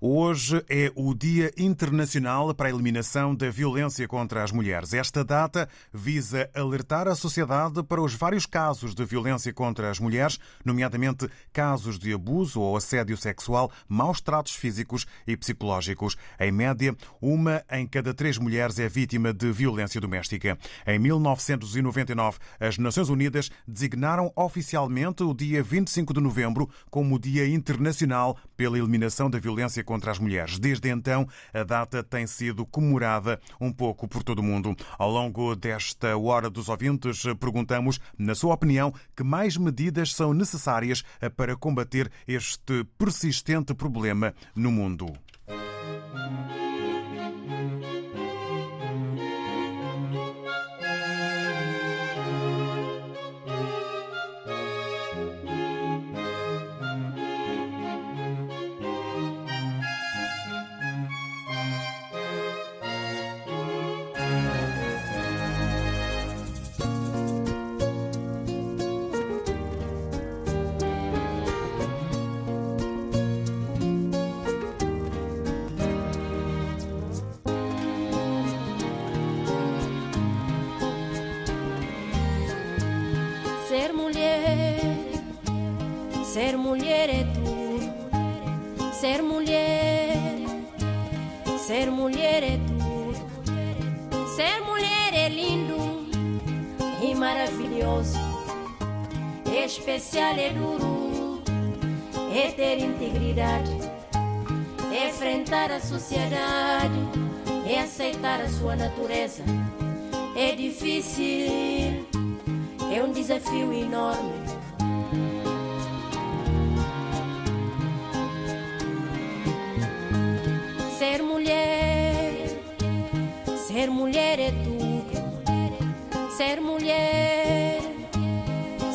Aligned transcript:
Hoje 0.00 0.64
é 0.68 0.92
o 0.94 1.12
Dia 1.12 1.50
Internacional 1.58 2.54
para 2.54 2.68
a 2.68 2.70
Eliminação 2.70 3.34
da 3.34 3.50
Violência 3.50 4.06
contra 4.06 4.44
as 4.44 4.52
Mulheres. 4.52 4.94
Esta 4.94 5.24
data 5.24 5.68
visa 5.92 6.48
alertar 6.54 7.08
a 7.08 7.16
sociedade 7.16 7.82
para 7.82 8.00
os 8.00 8.14
vários 8.14 8.46
casos 8.46 8.94
de 8.94 9.04
violência 9.04 9.52
contra 9.52 9.90
as 9.90 9.98
mulheres, 9.98 10.38
nomeadamente 10.64 11.28
casos 11.52 11.98
de 11.98 12.14
abuso 12.14 12.60
ou 12.60 12.76
assédio 12.76 13.16
sexual, 13.16 13.72
maus 13.88 14.20
tratos 14.20 14.54
físicos 14.54 15.04
e 15.26 15.36
psicológicos. 15.36 16.16
Em 16.38 16.52
média, 16.52 16.96
uma 17.20 17.64
em 17.68 17.84
cada 17.84 18.14
três 18.14 18.38
mulheres 18.38 18.78
é 18.78 18.88
vítima 18.88 19.32
de 19.32 19.50
violência 19.50 20.00
doméstica. 20.00 20.56
Em 20.86 21.00
1999, 21.00 22.38
as 22.60 22.78
Nações 22.78 23.08
Unidas 23.08 23.50
designaram 23.66 24.30
oficialmente 24.36 25.24
o 25.24 25.34
dia 25.34 25.60
25 25.60 26.14
de 26.14 26.20
novembro 26.20 26.70
como 26.88 27.16
o 27.16 27.18
Dia 27.18 27.48
Internacional 27.48 28.38
pela 28.56 28.78
Eliminação 28.78 29.28
da 29.28 29.40
Violência 29.40 29.87
contra 29.88 30.12
as 30.12 30.18
mulheres. 30.18 30.58
Desde 30.58 30.90
então, 30.90 31.26
a 31.54 31.64
data 31.64 32.04
tem 32.04 32.26
sido 32.26 32.66
comemorada 32.66 33.40
um 33.58 33.72
pouco 33.72 34.06
por 34.06 34.22
todo 34.22 34.40
o 34.40 34.42
mundo. 34.42 34.76
Ao 34.98 35.10
longo 35.10 35.56
desta 35.56 36.14
hora 36.14 36.50
dos 36.50 36.68
ouvintes, 36.68 37.22
perguntamos, 37.40 37.98
na 38.18 38.34
sua 38.34 38.52
opinião, 38.52 38.92
que 39.16 39.24
mais 39.24 39.56
medidas 39.56 40.12
são 40.12 40.34
necessárias 40.34 41.02
para 41.34 41.56
combater 41.56 42.12
este 42.26 42.84
persistente 42.98 43.72
problema 43.72 44.34
no 44.54 44.70
mundo. 44.70 45.06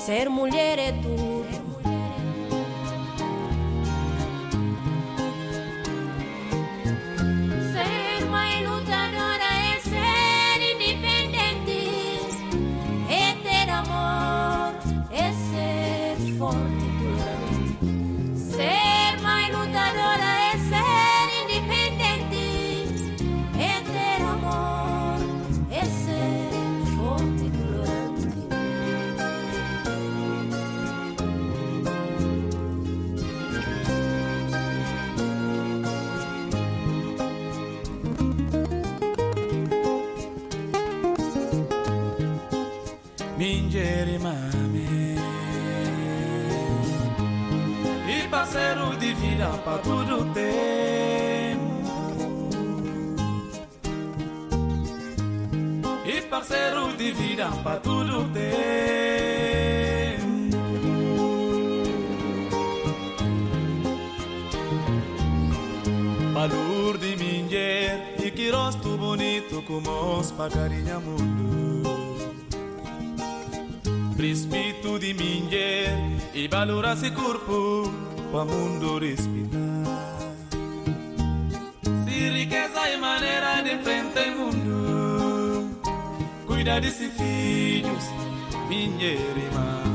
Ser 0.06 0.30
mulher 0.30 0.78
é 0.80 0.92
tudo. 0.92 1.43
Parceiro 56.34 56.92
de 56.98 57.12
vida 57.12 57.48
pra 57.62 57.76
tudo 57.78 58.28
tem 58.34 60.18
Valor 66.34 66.98
de 66.98 67.16
Minger 67.18 68.16
E 68.26 68.32
que 68.32 68.50
rosto 68.50 68.98
bonito 68.98 69.62
como 69.68 70.18
os 70.20 70.32
pagarinha 70.32 71.00
mundo 71.00 71.84
Prispito 74.18 74.98
de 74.98 75.14
Minger 75.14 75.92
E 76.34 76.48
valora 76.48 76.94
esse 76.94 77.12
corpo 77.12 77.94
Para 78.32 78.46
mundo 78.46 78.98
respirar 78.98 79.86
Se 82.06 82.30
riqueza 82.30 82.90
e 82.90 82.98
maneira 82.98 83.62
de 83.62 83.76
mundo 83.76 84.43
Cuida 86.64 86.80
desses 86.80 87.12
filhos 87.12 88.06
Minger 88.70 89.18
e 89.38 89.93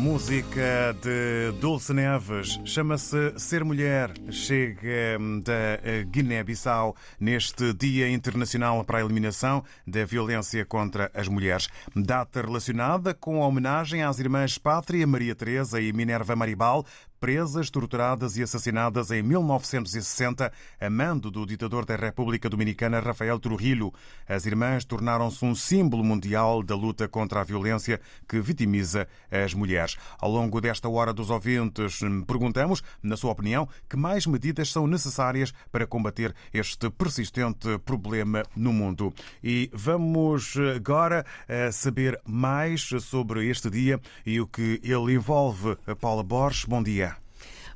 A 0.00 0.02
música 0.02 0.96
de 1.02 1.52
Dulce 1.60 1.92
Neves 1.92 2.58
chama-se 2.64 3.38
Ser 3.38 3.62
Mulher. 3.62 4.10
Chega 4.30 5.18
da 5.42 6.02
Guiné-Bissau 6.10 6.96
neste 7.20 7.74
Dia 7.74 8.08
Internacional 8.08 8.82
para 8.82 8.96
a 8.96 9.02
Eliminação 9.02 9.62
da 9.86 10.02
Violência 10.06 10.64
contra 10.64 11.10
as 11.12 11.28
Mulheres. 11.28 11.68
Data 11.94 12.40
relacionada 12.40 13.12
com 13.12 13.42
a 13.42 13.46
homenagem 13.46 14.02
às 14.02 14.18
irmãs 14.18 14.56
Pátria, 14.56 15.06
Maria 15.06 15.34
Teresa 15.34 15.78
e 15.78 15.92
Minerva 15.92 16.34
Maribal, 16.34 16.86
presas, 17.20 17.68
torturadas 17.68 18.38
e 18.38 18.42
assassinadas 18.42 19.10
em 19.10 19.22
1960, 19.22 20.50
a 20.80 20.90
mando 20.90 21.30
do 21.30 21.44
ditador 21.44 21.84
da 21.84 21.94
República 21.94 22.48
Dominicana 22.48 22.98
Rafael 22.98 23.38
Trujillo. 23.38 23.92
As 24.26 24.46
irmãs 24.46 24.86
tornaram-se 24.86 25.44
um 25.44 25.54
símbolo 25.54 26.02
mundial 26.02 26.62
da 26.62 26.74
luta 26.74 27.06
contra 27.06 27.42
a 27.42 27.44
violência 27.44 28.00
que 28.26 28.40
vitimiza 28.40 29.06
as 29.30 29.52
mulheres. 29.52 29.98
Ao 30.18 30.30
longo 30.30 30.62
desta 30.62 30.88
hora 30.88 31.12
dos 31.12 31.28
ouvintes, 31.28 32.00
perguntamos, 32.26 32.82
na 33.02 33.18
sua 33.18 33.32
opinião, 33.32 33.68
que 33.86 33.98
mais 33.98 34.26
medidas 34.26 34.72
são 34.72 34.86
necessárias 34.86 35.52
para 35.70 35.86
combater 35.86 36.34
este 36.54 36.88
persistente 36.88 37.78
problema 37.84 38.44
no 38.56 38.72
mundo. 38.72 39.12
E 39.44 39.70
vamos 39.74 40.54
agora 40.74 41.26
eh, 41.46 41.70
saber 41.70 42.18
mais 42.24 42.88
sobre 43.02 43.46
este 43.46 43.68
dia 43.68 44.00
e 44.24 44.40
o 44.40 44.46
que 44.46 44.80
ele 44.82 45.12
envolve. 45.12 45.76
Paula 46.00 46.22
Borges, 46.22 46.64
bom 46.64 46.82
dia. 46.82 47.09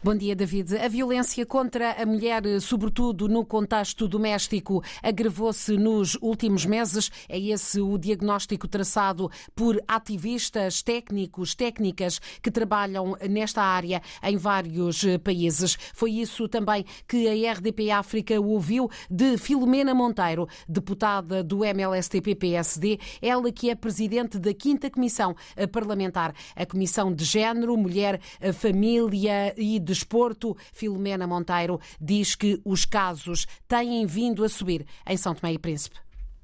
Bom 0.05 0.15
dia, 0.15 0.37
David. 0.37 0.77
A 0.77 0.87
violência 0.87 1.47
contra 1.47 1.93
a 1.93 2.05
mulher, 2.05 2.43
sobretudo 2.61 3.27
no 3.27 3.43
contexto 3.43 4.07
doméstico, 4.07 4.85
agravou-se 5.03 5.79
nos 5.79 6.15
últimos 6.21 6.67
meses. 6.67 7.11
É 7.27 7.41
esse 7.41 7.81
o 7.81 7.97
diagnóstico 7.97 8.69
traçado 8.69 9.31
por 9.55 9.83
ativistas, 9.89 10.83
técnicos, 10.83 11.55
técnicas 11.55 12.21
que 12.43 12.51
trabalham 12.51 13.17
nesta 13.31 13.63
área 13.63 14.03
em 14.23 14.37
vários 14.37 15.07
países. 15.25 15.79
Foi 15.95 16.11
isso 16.11 16.47
também 16.49 16.85
que 17.09 17.27
a 17.27 17.53
RDP 17.55 17.91
África 17.91 18.39
ouviu 18.39 18.91
de 19.11 19.39
Filomena 19.39 19.95
Monteiro, 19.95 20.47
deputada 20.69 21.43
do 21.43 21.65
MLSTP-PSD, 21.65 22.99
ela 23.23 23.51
que 23.51 23.71
é 23.71 23.75
presidente 23.75 24.39
da 24.39 24.51
5 24.51 24.91
Comissão 24.91 25.35
Parlamentar, 25.73 26.35
a 26.55 26.67
Comissão 26.67 27.11
de 27.11 27.25
Género, 27.25 27.75
Mulher, 27.75 28.21
Família 28.53 29.55
e 29.57 29.79
de 29.79 29.94
Desporto, 29.95 30.57
Filomena 30.75 31.25
Monteiro, 31.25 31.79
diz 32.01 32.35
que 32.35 32.61
os 32.65 32.85
casos 32.85 33.47
têm 33.69 34.05
vindo 34.07 34.45
a 34.45 34.49
subir 34.49 34.85
em 35.09 35.17
São 35.17 35.35
Tomé 35.35 35.53
e 35.53 35.59
Príncipe. 35.59 35.97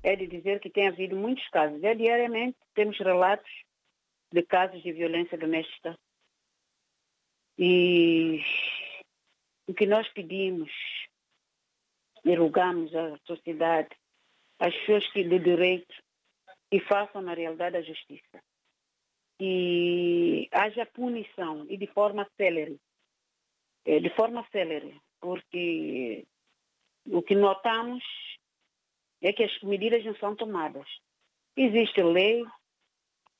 É 0.04 0.14
de 0.14 0.28
dizer 0.28 0.60
que 0.60 0.70
tem 0.70 0.86
havido 0.86 1.16
muitos 1.16 1.46
casos. 1.48 1.82
É 1.82 1.94
diariamente 1.94 2.56
temos 2.74 2.96
relatos 2.98 3.50
de 4.32 4.42
casos 4.42 4.80
de 4.82 4.92
violência 4.92 5.36
doméstica. 5.36 5.98
E 7.58 8.40
o 9.66 9.74
que 9.74 9.84
nós 9.84 10.08
pedimos 10.08 10.70
e 12.24 12.34
rogamos 12.34 12.94
à 12.94 13.18
sociedade, 13.26 13.90
às 14.60 14.74
pessoas 14.74 15.10
que 15.12 15.24
de 15.24 15.38
direito, 15.40 15.94
que 16.70 16.78
façam 16.80 17.20
na 17.20 17.34
realidade 17.34 17.76
a 17.76 17.82
justiça. 17.82 18.40
E 19.40 20.48
haja 20.52 20.86
punição 20.86 21.66
e 21.68 21.76
de 21.76 21.88
forma 21.88 22.30
célere 22.36 22.78
de 23.84 24.10
forma 24.10 24.46
célere, 24.52 25.00
porque 25.20 26.26
o 27.06 27.22
que 27.22 27.34
notamos 27.34 28.04
é 29.22 29.32
que 29.32 29.44
as 29.44 29.60
medidas 29.62 30.04
não 30.04 30.14
são 30.16 30.34
tomadas. 30.34 30.86
Existe 31.56 32.02
lei, 32.02 32.44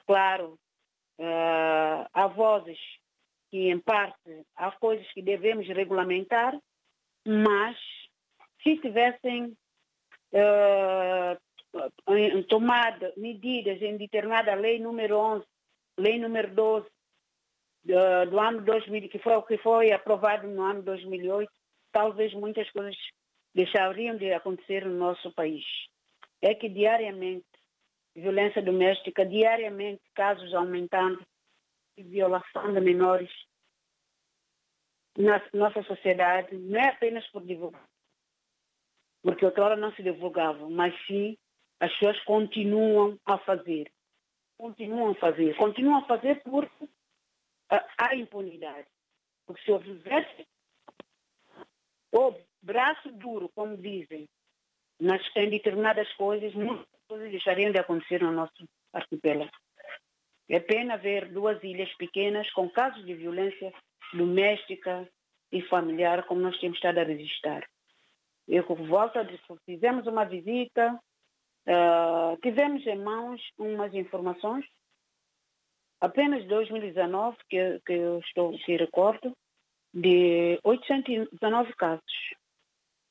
claro, 0.07 0.59
uh, 1.19 2.07
há 2.13 2.27
vozes 2.27 2.79
que, 3.51 3.71
em 3.71 3.79
parte, 3.79 4.45
há 4.57 4.71
coisas 4.73 5.11
que 5.13 5.23
devemos 5.23 5.67
regulamentar, 5.69 6.59
mas 7.27 7.77
se 8.63 8.77
tivessem 8.79 9.57
uh, 10.33 11.39
tomado 12.49 13.13
medidas 13.17 13.81
em 13.81 13.97
determinada 13.97 14.55
lei 14.55 14.79
número 14.79 15.17
11, 15.17 15.47
lei 15.99 16.19
número 16.19 16.55
12, 16.55 16.87
do, 17.85 18.31
do 18.31 18.39
ano 18.39 18.63
2000, 18.63 19.09
que 19.09 19.19
foi 19.19 19.35
o 19.35 19.43
que 19.43 19.59
foi 19.59 19.93
aprovado 19.93 20.47
no 20.47 20.63
ano 20.63 20.83
2008, 20.83 21.51
talvez 21.93 22.33
muitas 22.35 22.71
coisas 22.71 22.97
deixariam 23.55 24.17
de 24.17 24.33
acontecer 24.33 24.85
no 24.85 24.97
nosso 24.97 25.33
país. 25.33 25.65
É 26.43 26.55
que 26.55 26.69
diariamente, 26.69 27.47
violência 28.15 28.63
doméstica, 28.63 29.25
diariamente 29.27 30.03
casos 30.15 30.55
aumentando, 30.55 31.25
violação 31.99 32.73
de 32.73 32.81
menores 32.81 33.31
na 35.19 35.43
nossa 35.53 35.83
sociedade, 35.83 36.57
não 36.57 36.81
é 36.81 36.89
apenas 36.89 37.27
por 37.29 37.45
divulgar, 37.45 37.85
porque 39.23 39.45
outrora 39.45 39.77
não 39.77 39.93
se 39.93 40.03
divulgava, 40.03 40.69
mas 40.71 40.95
sim 41.07 41.37
as 41.79 41.93
pessoas 41.95 42.19
continuam 42.25 43.19
a 43.27 43.39
fazer. 43.39 43.91
Continuam 44.57 45.11
a 45.11 45.15
fazer. 45.15 45.57
Continuam 45.57 45.99
a 45.99 46.07
fazer 46.07 46.43
porque 46.43 46.89
há 47.71 48.15
impunidade. 48.15 48.87
Porque 49.47 49.63
se 49.63 49.71
houvesse 49.71 50.47
ou 52.13 52.41
braço 52.63 53.11
duro, 53.13 53.49
como 53.55 53.77
dizem, 53.77 54.29
mas 55.01 55.27
tem 55.33 55.49
determinadas 55.49 56.13
coisas, 56.15 56.53
muitas 56.55 56.87
coisas 57.09 57.31
deixariam 57.31 57.73
de 57.73 57.79
acontecer 57.79 58.23
no 58.23 58.33
nosso 58.33 58.69
arquipélago. 58.93 59.51
É 60.49 60.59
pena 60.59 60.97
ver 60.97 61.33
duas 61.33 61.63
ilhas 61.63 61.93
pequenas 61.95 62.51
com 62.53 62.69
casos 62.69 63.05
de 63.07 63.15
violência 63.15 63.73
doméstica 64.13 65.09
e 65.53 65.63
familiar, 65.63 66.27
como 66.27 66.41
nós 66.41 66.59
temos 66.59 66.77
estado 66.77 66.99
a 66.99 67.05
registrar. 67.05 67.65
Eu 68.49 68.65
volto 68.65 69.19
a 69.19 69.23
dizer, 69.23 69.41
fizemos 69.65 70.07
uma 70.09 70.25
visita, 70.25 71.01
uh, 71.69 72.37
tivemos 72.43 72.85
em 72.85 72.99
mãos 72.99 73.41
umas 73.57 73.95
informações 73.95 74.67
apenas 76.01 76.45
2019, 76.47 77.37
que, 77.49 77.81
que 77.87 77.93
eu 77.93 78.19
estou 78.21 78.57
que 78.59 78.77
recordo, 78.77 79.37
de 79.93 80.59
819 80.65 81.75
casos. 81.75 82.35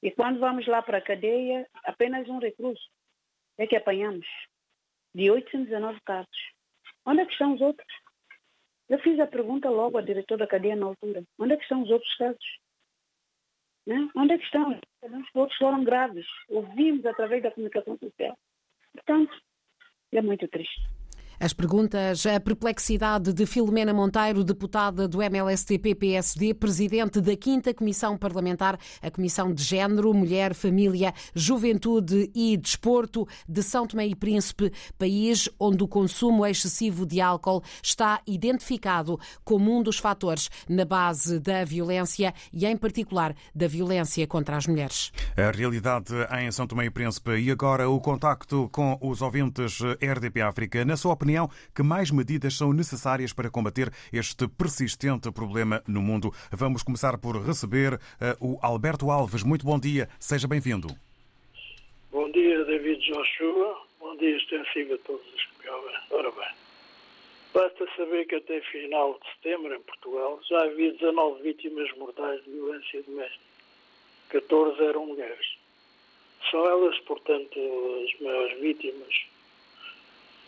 E 0.01 0.11
quando 0.11 0.39
vamos 0.39 0.65
lá 0.65 0.81
para 0.81 0.99
a 0.99 1.01
cadeia, 1.01 1.67
apenas 1.83 2.27
um 2.27 2.39
recluso 2.39 2.81
é 3.57 3.67
que 3.67 3.75
apanhamos, 3.75 4.25
de 5.13 5.29
819 5.29 5.99
casos. 6.05 6.39
Onde 7.05 7.21
é 7.21 7.25
que 7.25 7.33
estão 7.33 7.53
os 7.53 7.61
outros? 7.61 7.87
Eu 8.87 8.97
fiz 8.99 9.19
a 9.19 9.27
pergunta 9.27 9.69
logo 9.69 9.97
à 9.97 10.01
diretora 10.01 10.39
da 10.39 10.47
cadeia 10.47 10.75
na 10.75 10.85
altura. 10.85 11.23
Onde 11.37 11.53
é 11.53 11.57
que 11.57 11.63
estão 11.63 11.83
os 11.83 11.89
outros 11.91 12.15
casos? 12.15 12.59
Né? 13.85 14.09
Onde 14.15 14.33
é 14.33 14.37
que 14.37 14.45
estão? 14.45 14.79
Os 15.03 15.35
outros 15.35 15.57
foram 15.57 15.83
graves. 15.83 16.25
Ouvimos 16.47 17.05
através 17.05 17.43
da 17.43 17.51
comunicação 17.51 17.97
social. 17.97 18.37
Portanto, 18.93 19.37
é 20.13 20.21
muito 20.21 20.47
triste. 20.47 20.98
As 21.41 21.53
perguntas, 21.53 22.25
a 22.25 22.37
perplexidade 22.37 23.31
de 23.31 23.45
Filomena 23.45 23.93
Monteiro, 23.93 24.43
deputada 24.43 25.07
do 25.07 25.19
MLSTP-PSD, 25.23 26.53
presidente 26.53 27.21
da 27.21 27.31
5 27.31 27.73
Comissão 27.75 28.17
Parlamentar, 28.17 28.77
a 29.01 29.09
Comissão 29.09 29.53
de 29.53 29.63
Género, 29.63 30.13
Mulher, 30.13 30.53
Família, 30.53 31.13
Juventude 31.33 32.29
e 32.35 32.57
Desporto 32.57 33.25
de 33.47 33.63
São 33.63 33.87
Tomé 33.87 34.07
e 34.07 34.15
Príncipe, 34.15 34.69
país 34.97 35.47
onde 35.57 35.81
o 35.81 35.87
consumo 35.87 36.45
excessivo 36.45 37.05
de 37.05 37.21
álcool 37.21 37.63
está 37.81 38.19
identificado 38.27 39.17
como 39.45 39.73
um 39.73 39.81
dos 39.81 39.97
fatores 39.97 40.49
na 40.67 40.83
base 40.83 41.39
da 41.39 41.63
violência 41.63 42.33
e, 42.51 42.65
em 42.65 42.75
particular, 42.75 43.33
da 43.55 43.65
violência 43.65 44.27
contra 44.27 44.57
as 44.57 44.67
mulheres. 44.67 45.13
A 45.37 45.55
realidade 45.55 46.13
em 46.37 46.51
São 46.51 46.67
Tomé 46.67 46.87
e 46.87 46.89
Príncipe 46.89 47.31
e 47.37 47.49
agora 47.49 47.89
o 47.89 47.97
contacto 48.01 48.67
com 48.73 48.97
os 48.99 49.21
ouvintes 49.21 49.79
RDP 50.01 50.41
África. 50.41 50.83
Na 50.83 50.97
sua 50.97 51.13
opinião, 51.13 51.28
opinião, 51.29 51.49
que 51.75 51.83
mais 51.83 52.09
medidas 52.09 52.55
são 52.55 52.73
necessárias 52.73 53.31
para 53.31 53.51
combater 53.51 53.91
este 54.11 54.47
persistente 54.47 55.31
problema 55.31 55.83
no 55.87 56.01
mundo? 56.01 56.31
Vamos 56.51 56.81
começar 56.81 57.19
por 57.19 57.35
receber 57.45 57.93
uh, 57.93 57.99
o 58.41 58.57
Alberto 58.63 59.11
Alves. 59.11 59.43
Muito 59.43 59.63
bom 59.63 59.79
dia, 59.79 60.09
seja 60.19 60.47
bem-vindo. 60.47 60.87
Bom 62.11 62.31
dia, 62.31 62.65
David 62.65 62.99
Joshua. 63.05 63.77
Bom 63.99 64.15
dia 64.17 64.35
extensivo 64.35 64.95
a 64.95 64.97
todos 64.99 65.25
os 65.35 65.45
que 65.45 65.63
me 65.63 65.69
ouvem. 65.69 65.95
Ora 66.09 66.31
bem, 66.31 66.55
basta 67.53 67.85
saber 67.95 68.25
que 68.25 68.35
até 68.35 68.59
final 68.61 69.19
de 69.21 69.29
setembro, 69.33 69.75
em 69.75 69.81
Portugal, 69.81 70.39
já 70.49 70.63
havia 70.63 70.91
19 70.93 71.43
vítimas 71.43 71.95
mortais 71.97 72.43
de 72.43 72.49
violência 72.49 73.03
doméstica. 73.03 73.49
14 74.29 74.83
eram 74.83 75.05
mulheres. 75.05 75.57
São 76.49 76.65
elas, 76.65 76.97
portanto, 77.01 77.59
as 78.03 78.21
maiores 78.21 78.59
vítimas 78.59 79.13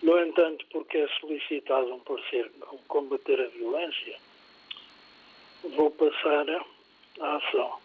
no 0.01 0.20
entanto, 0.20 0.65
porque 0.72 0.98
é 0.98 1.08
solicitado 1.20 1.93
um 1.93 2.00
parecer 2.00 2.51
combater 2.88 3.39
a 3.39 3.48
violência, 3.48 4.17
vou 5.75 5.91
passar 5.91 6.50
à 7.20 7.36
ação. 7.38 7.79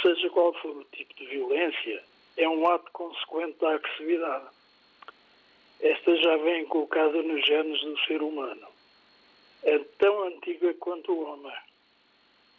Seja 0.00 0.30
qual 0.30 0.52
for 0.54 0.76
o 0.76 0.84
tipo 0.84 1.14
de 1.14 1.26
violência, 1.26 2.04
é 2.36 2.48
um 2.48 2.68
ato 2.68 2.90
consequente 2.92 3.58
da 3.60 3.74
agressividade. 3.74 4.46
Esta 5.80 6.16
já 6.16 6.36
vem 6.36 6.64
colocada 6.66 7.22
nos 7.22 7.44
genes 7.44 7.80
do 7.80 7.98
ser 8.00 8.22
humano. 8.22 8.68
é 9.62 9.78
tão 9.98 10.22
antiga 10.28 10.72
quanto 10.74 11.12
o 11.12 11.24
homem, 11.24 11.56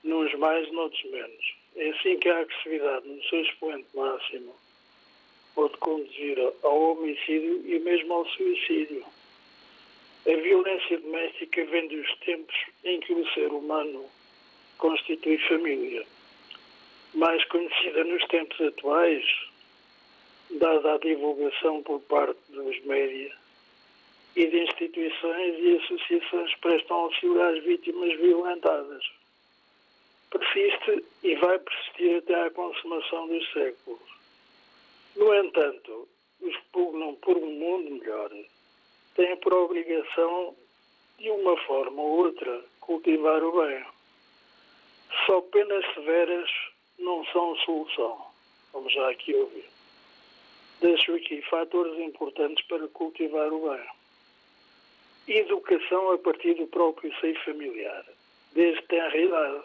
nos 0.04 0.34
mais, 0.36 0.70
noutros 0.74 1.04
menos. 1.06 1.56
É 1.76 1.90
assim 1.90 2.20
que 2.20 2.28
a 2.28 2.40
agressividade, 2.40 3.08
no 3.08 3.24
seu 3.24 3.42
expoente 3.42 3.88
máximo, 3.96 4.54
pode 5.58 5.76
conduzir 5.80 6.38
ao 6.62 6.92
homicídio 6.92 7.64
e 7.66 7.80
mesmo 7.80 8.14
ao 8.14 8.28
suicídio. 8.28 9.04
A 10.28 10.36
violência 10.36 11.00
doméstica 11.00 11.66
vem 11.66 11.88
dos 11.88 12.16
tempos 12.20 12.56
em 12.84 13.00
que 13.00 13.12
o 13.12 13.28
ser 13.34 13.48
humano 13.48 14.06
constitui 14.78 15.40
família. 15.48 16.06
Mais 17.16 17.44
conhecida 17.46 18.04
nos 18.04 18.24
tempos 18.26 18.62
atuais, 18.62 19.26
dada 20.52 20.94
a 20.94 20.98
divulgação 21.00 21.82
por 21.82 22.02
parte 22.02 22.40
dos 22.50 22.80
média 22.86 23.34
e 24.36 24.46
de 24.46 24.60
instituições 24.60 25.56
e 25.58 25.78
associações 25.78 26.54
que 26.54 26.62
prestam 26.62 26.98
auxílio 26.98 27.42
às 27.42 27.64
vítimas 27.64 28.16
violentadas. 28.20 29.04
Persiste 30.30 31.04
e 31.24 31.34
vai 31.38 31.58
persistir 31.58 32.18
até 32.18 32.46
à 32.46 32.52
consumação 32.52 33.28
dos 33.28 33.52
séculos. 33.54 34.17
No 35.18 35.34
entanto, 35.34 36.08
os 36.40 36.56
que 36.56 36.66
pugnam 36.72 37.16
por 37.16 37.36
um 37.36 37.52
mundo 37.52 37.90
melhor 37.90 38.32
têm 39.16 39.36
por 39.38 39.52
obrigação, 39.52 40.56
de 41.18 41.32
uma 41.32 41.58
forma 41.66 42.00
ou 42.00 42.26
outra, 42.26 42.64
cultivar 42.80 43.44
o 43.44 43.52
bem. 43.60 43.84
Só 45.26 45.42
penas 45.42 45.84
severas 45.96 46.48
não 47.00 47.26
são 47.26 47.56
solução. 47.58 48.28
Vamos 48.72 48.94
já 48.94 49.10
aqui 49.10 49.34
ouvir. 49.34 49.66
Deixo 50.82 51.16
aqui 51.16 51.42
fatores 51.50 52.00
importantes 52.00 52.64
para 52.68 52.88
cultivar 52.90 53.52
o 53.52 53.72
bem. 53.72 53.88
Educação 55.28 56.12
a 56.12 56.18
partir 56.20 56.54
do 56.54 56.68
próprio 56.68 57.12
seio 57.20 57.44
familiar, 57.44 58.06
desde 58.54 58.84
tenra 58.84 59.18
idade, 59.18 59.64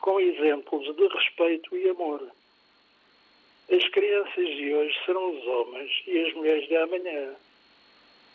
com 0.00 0.18
exemplos 0.18 0.96
de 0.96 1.06
respeito 1.06 1.76
e 1.76 1.90
amor. 1.90 2.32
As 3.72 3.88
crianças 3.90 4.48
de 4.56 4.74
hoje 4.74 4.98
serão 5.06 5.30
os 5.30 5.46
homens 5.46 6.02
e 6.04 6.18
as 6.26 6.34
mulheres 6.34 6.66
de 6.66 6.76
amanhã. 6.76 7.36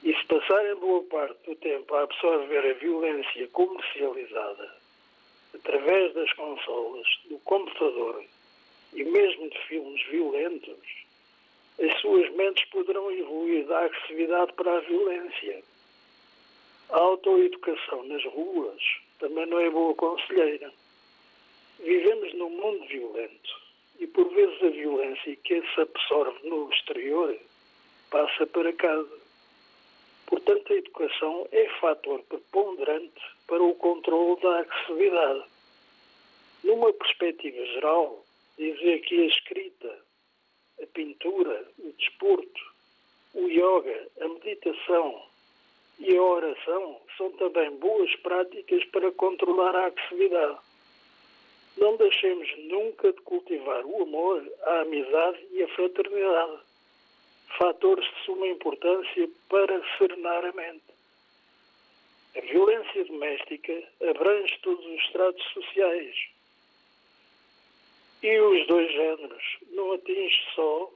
E 0.02 0.14
se 0.14 0.26
passarem 0.28 0.76
boa 0.76 1.04
parte 1.04 1.38
do 1.46 1.56
tempo 1.58 1.94
a 1.94 2.04
absorver 2.04 2.60
a 2.60 2.74
violência 2.76 3.46
comercializada, 3.50 4.78
através 5.54 6.14
das 6.14 6.32
consolas, 6.32 7.06
do 7.26 7.38
computador 7.40 8.24
e 8.94 9.04
mesmo 9.04 9.50
de 9.50 9.58
filmes 9.68 10.02
violentos, 10.08 11.06
as 11.82 12.00
suas 12.00 12.32
mentes 12.32 12.64
poderão 12.70 13.12
evoluir 13.12 13.66
da 13.66 13.80
agressividade 13.80 14.54
para 14.54 14.78
a 14.78 14.80
violência. 14.80 15.62
A 16.92 16.98
autoeducação 16.98 18.06
nas 18.06 18.24
ruas 18.24 18.82
também 19.20 19.46
não 19.48 19.60
é 19.60 19.70
boa 19.70 19.94
conselheira. 19.96 20.72
Vivemos 21.80 22.34
num 22.36 22.52
mundo 22.52 22.88
violento 22.88 23.65
e 24.00 24.08
por 24.08 24.30
vezes 24.30 24.62
a 24.64 24.70
violência 24.70 25.36
que 25.38 25.62
se 25.62 25.82
absorve 25.82 26.48
no 26.48 26.70
exterior 26.72 27.38
passa 28.10 28.46
para 28.48 28.72
casa. 28.74 29.18
Portanto, 30.28 30.74
a 30.74 30.76
educação 30.76 31.48
é 31.52 31.68
fator 31.80 32.22
preponderante 32.24 33.22
para 33.48 33.62
o 33.64 33.76
controle 33.76 34.40
da 34.42 34.60
agressividade. 34.60 35.46
Numa 36.64 36.92
perspectiva 36.94 37.66
geral, 37.68 38.24
dizer 38.58 39.02
que 39.02 39.22
a 39.22 39.26
escrita, 39.26 40.00
a 40.82 40.86
pintura, 40.88 41.68
o 41.80 41.92
desporto, 41.94 42.74
o 43.34 43.48
yoga, 43.48 44.08
a 44.22 44.28
meditação 44.28 45.24
e 46.00 46.16
a 46.16 46.22
oração 46.22 47.02
são 47.18 47.32
também 47.34 47.72
boas 47.78 48.14
práticas 48.18 48.84
para 48.86 49.12
controlar 49.12 49.76
a 49.76 49.86
agressividade. 49.88 50.60
Não 51.78 51.98
deixemos 51.98 52.48
nunca 52.58 53.12
de 53.12 53.22
cultivar 53.22 53.86
o 53.86 54.04
amor, 54.04 54.50
a 54.64 54.82
amizade 54.82 55.46
e 55.52 55.64
a 55.64 55.68
fraternidade, 55.70 56.60
fatores 57.58 58.06
de 58.06 58.26
suma 58.26 58.48
importância 58.48 59.30
para 59.50 59.82
serenar 59.98 60.46
a 60.46 60.52
mente. 60.54 60.96
A 62.38 62.42
violência 62.42 63.06
doméstica 63.06 63.84
abrange 64.10 64.58
todos 64.62 64.86
os 64.86 65.00
estratos 65.06 65.46
sociais 65.54 66.16
e 68.24 68.40
os 68.40 68.68
dois 68.68 68.92
géneros. 68.92 69.58
Não 69.72 69.94
atinge 69.94 70.38
só 70.54 70.92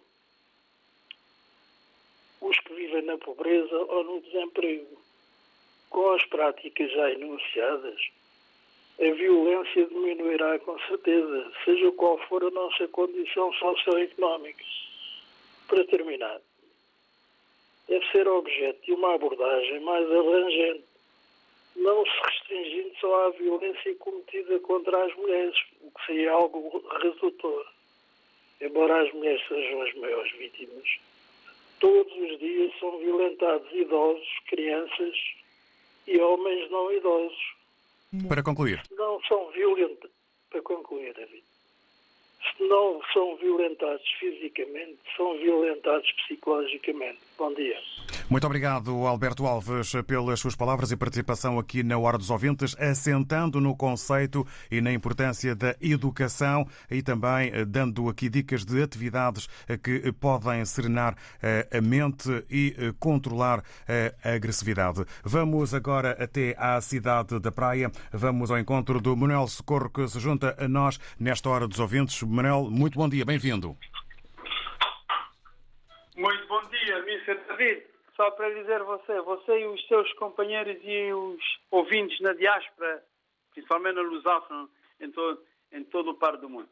os 2.42 2.60
que 2.60 2.74
vivem 2.74 3.04
na 3.04 3.18
pobreza 3.18 3.78
ou 3.78 4.04
no 4.04 4.22
desemprego. 4.22 4.98
Com 5.90 6.12
as 6.12 6.26
práticas 6.26 6.92
já 6.92 7.12
enunciadas, 7.12 8.02
a 9.00 9.14
violência 9.14 9.86
diminuirá 9.86 10.60
com 10.60 10.78
certeza, 10.80 11.52
seja 11.64 11.90
qual 11.94 12.18
for 12.28 12.44
a 12.44 12.50
nossa 12.52 12.86
condição 12.90 13.54
socioeconómica. 13.54 14.64
Para 15.68 15.86
terminar, 15.86 16.42
deve 17.88 18.06
ser 18.12 18.28
objeto 18.28 18.86
de 18.86 18.92
uma 18.92 19.16
abordagem 19.16 19.80
mais 19.82 20.06
abrangente, 20.12 20.84
não 21.78 22.04
se 22.06 22.12
restringindo 22.26 22.94
só 23.00 23.28
à 23.28 23.30
violência 23.30 23.96
cometida 23.96 24.60
contra 24.60 25.06
as 25.06 25.16
mulheres, 25.16 25.56
o 25.82 25.92
que 25.92 26.06
seria 26.06 26.32
algo 26.32 26.84
redutor. 27.02 27.66
Embora 28.60 29.02
as 29.02 29.14
mulheres 29.14 29.42
sejam 29.48 29.82
as 29.82 29.94
maiores 29.96 30.32
vítimas, 30.34 31.00
todos 31.80 32.14
os 32.14 32.38
dias 32.40 32.78
são 32.80 32.98
violentados 32.98 33.72
idosos, 33.72 34.28
crianças 34.48 35.16
e 36.06 36.20
homens 36.20 36.70
não 36.70 36.92
idosos. 36.92 37.59
Para 38.28 38.42
concluir. 38.42 38.82
Se 38.88 38.96
não 38.96 39.22
são 39.22 39.52
violentos, 39.52 40.10
para 40.50 40.62
concluir, 40.64 41.14
David, 41.14 41.44
se 42.42 42.64
não 42.64 43.02
são 43.14 43.36
violentados 43.38 44.08
fisicamente, 44.20 44.98
são 45.16 45.38
violentados 45.38 46.12
psicologicamente. 46.14 47.20
Bom 47.38 47.54
dia. 47.54 47.78
Muito 48.30 48.46
obrigado, 48.46 49.08
Alberto 49.08 49.48
Alves, 49.48 49.92
pelas 50.06 50.40
suas 50.40 50.56
palavras 50.56 50.92
e 50.92 50.96
participação 50.96 51.58
aqui 51.58 51.82
na 51.82 51.98
Hora 51.98 52.16
dos 52.16 52.30
Ouvintes, 52.30 52.76
assentando 52.80 53.60
no 53.60 53.76
conceito 53.76 54.46
e 54.70 54.80
na 54.82 54.94
importância 54.94 55.56
da 55.56 55.76
educação 55.82 56.68
e 56.92 57.02
também 57.02 57.50
eh, 57.52 57.66
dando 57.66 58.08
aqui 58.08 58.30
dicas 58.30 58.64
de 58.64 58.84
atividades 58.84 59.50
eh, 59.68 59.78
que 59.78 60.12
podem 60.12 60.64
serenar 60.64 61.16
eh, 61.42 61.68
a 61.76 61.82
mente 61.82 62.46
e 62.52 62.94
controlar 63.00 63.64
a 64.24 64.34
agressividade. 64.36 65.04
Vamos 65.24 65.74
agora 65.74 66.12
até 66.24 66.56
à 66.56 66.80
cidade 66.82 67.40
da 67.40 67.52
Praia. 67.52 67.92
Vamos 68.14 68.52
ao 68.52 68.60
encontro 68.60 69.02
do 69.02 69.18
Manuel 69.18 69.48
Socorro, 69.48 69.90
que 69.90 70.08
se 70.08 70.20
junta 70.20 70.56
a 70.64 70.68
nós 70.68 71.00
nesta 71.20 71.50
Hora 71.50 71.68
dos 71.68 71.80
Ouvintes. 71.80 72.22
Manuel, 72.22 72.70
muito 72.70 73.00
bom 73.00 73.10
dia, 73.10 73.26
bem-vindo. 73.26 73.76
Muito 76.16 76.48
bom 76.48 76.62
dia, 76.70 77.00
Mr. 77.00 77.40
David. 77.48 77.99
Só 78.20 78.30
para 78.32 78.50
dizer 78.50 78.84
você, 78.84 79.22
você 79.22 79.62
e 79.62 79.66
os 79.66 79.88
seus 79.88 80.12
companheiros 80.16 80.76
e 80.84 81.14
os 81.14 81.42
ouvintes 81.72 82.20
na 82.20 82.34
diáspora, 82.34 83.02
principalmente 83.54 83.96
na 83.96 84.02
Lusófona, 84.02 84.68
em 85.00 85.10
todo, 85.10 85.42
em 85.72 85.86
todo 85.86 86.12
o 86.12 86.16
par 86.16 86.36
do 86.36 86.50
mundo. 86.50 86.68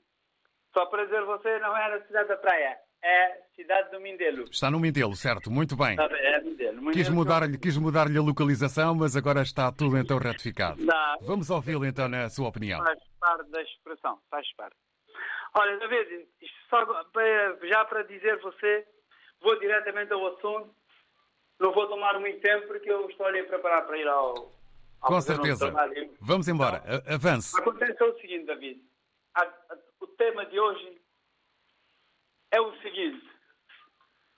Só 0.74 0.86
para 0.88 1.06
dizer 1.06 1.24
você, 1.24 1.58
não 1.60 1.78
é 1.78 1.90
na 1.90 2.06
cidade 2.06 2.28
da 2.28 2.36
praia, 2.36 2.78
é 3.02 3.42
cidade 3.56 3.92
do 3.92 4.02
Mindelo. 4.02 4.44
Está 4.44 4.70
no 4.70 4.78
Mindelo, 4.78 5.16
certo, 5.16 5.50
muito 5.50 5.78
bem. 5.78 5.96
É 5.98 6.42
Mindelo. 6.42 6.82
Mindelo 6.82 6.92
Quis 6.92 7.08
mudar-lhe 7.08 7.58
quis 7.58 7.78
mudar 7.78 8.08
a 8.08 8.22
localização, 8.22 8.94
mas 8.94 9.16
agora 9.16 9.42
está 9.42 9.72
tudo 9.72 9.98
então 9.98 10.18
ratificado. 10.18 10.84
Não. 10.84 11.18
Vamos 11.22 11.50
ouvi-lo 11.50 11.86
então 11.86 12.10
na 12.10 12.30
sua 12.30 12.50
opinião. 12.50 12.84
Faz 12.84 13.00
parte 13.22 13.50
da 13.52 13.62
expressão, 13.62 14.20
faz 14.30 14.46
parte. 14.58 14.76
Olha, 15.58 15.78
David, 15.78 16.28
só 16.70 16.86
já 17.64 17.86
para 17.86 18.04
dizer 18.04 18.38
você, 18.42 18.86
vou 19.40 19.58
diretamente 19.62 20.12
ao 20.12 20.28
assunto. 20.28 20.76
Não 21.60 21.72
vou 21.72 21.88
tomar 21.88 22.20
muito 22.20 22.40
tempo 22.42 22.68
porque 22.68 22.90
eu 22.92 23.10
estou 23.10 23.26
ali 23.26 23.40
a 23.40 23.46
preparar 23.46 23.86
para 23.86 23.98
ir 23.98 24.08
ao. 24.08 24.28
ao 25.02 25.08
Com 25.10 25.16
um 25.16 25.22
certeza. 25.22 25.74
Vamos 26.22 26.48
embora. 26.48 26.84
A- 26.86 27.16
Avance. 27.16 27.60
Acontece 27.60 28.04
o 28.04 28.20
seguinte, 28.20 28.46
David. 28.46 28.82
A- 29.36 29.42
a- 29.44 29.78
o 30.00 30.08
tema 30.08 30.46
de 30.46 30.60
hoje 30.60 31.02
é 32.52 32.62
o 32.62 32.76
seguinte. 32.82 33.26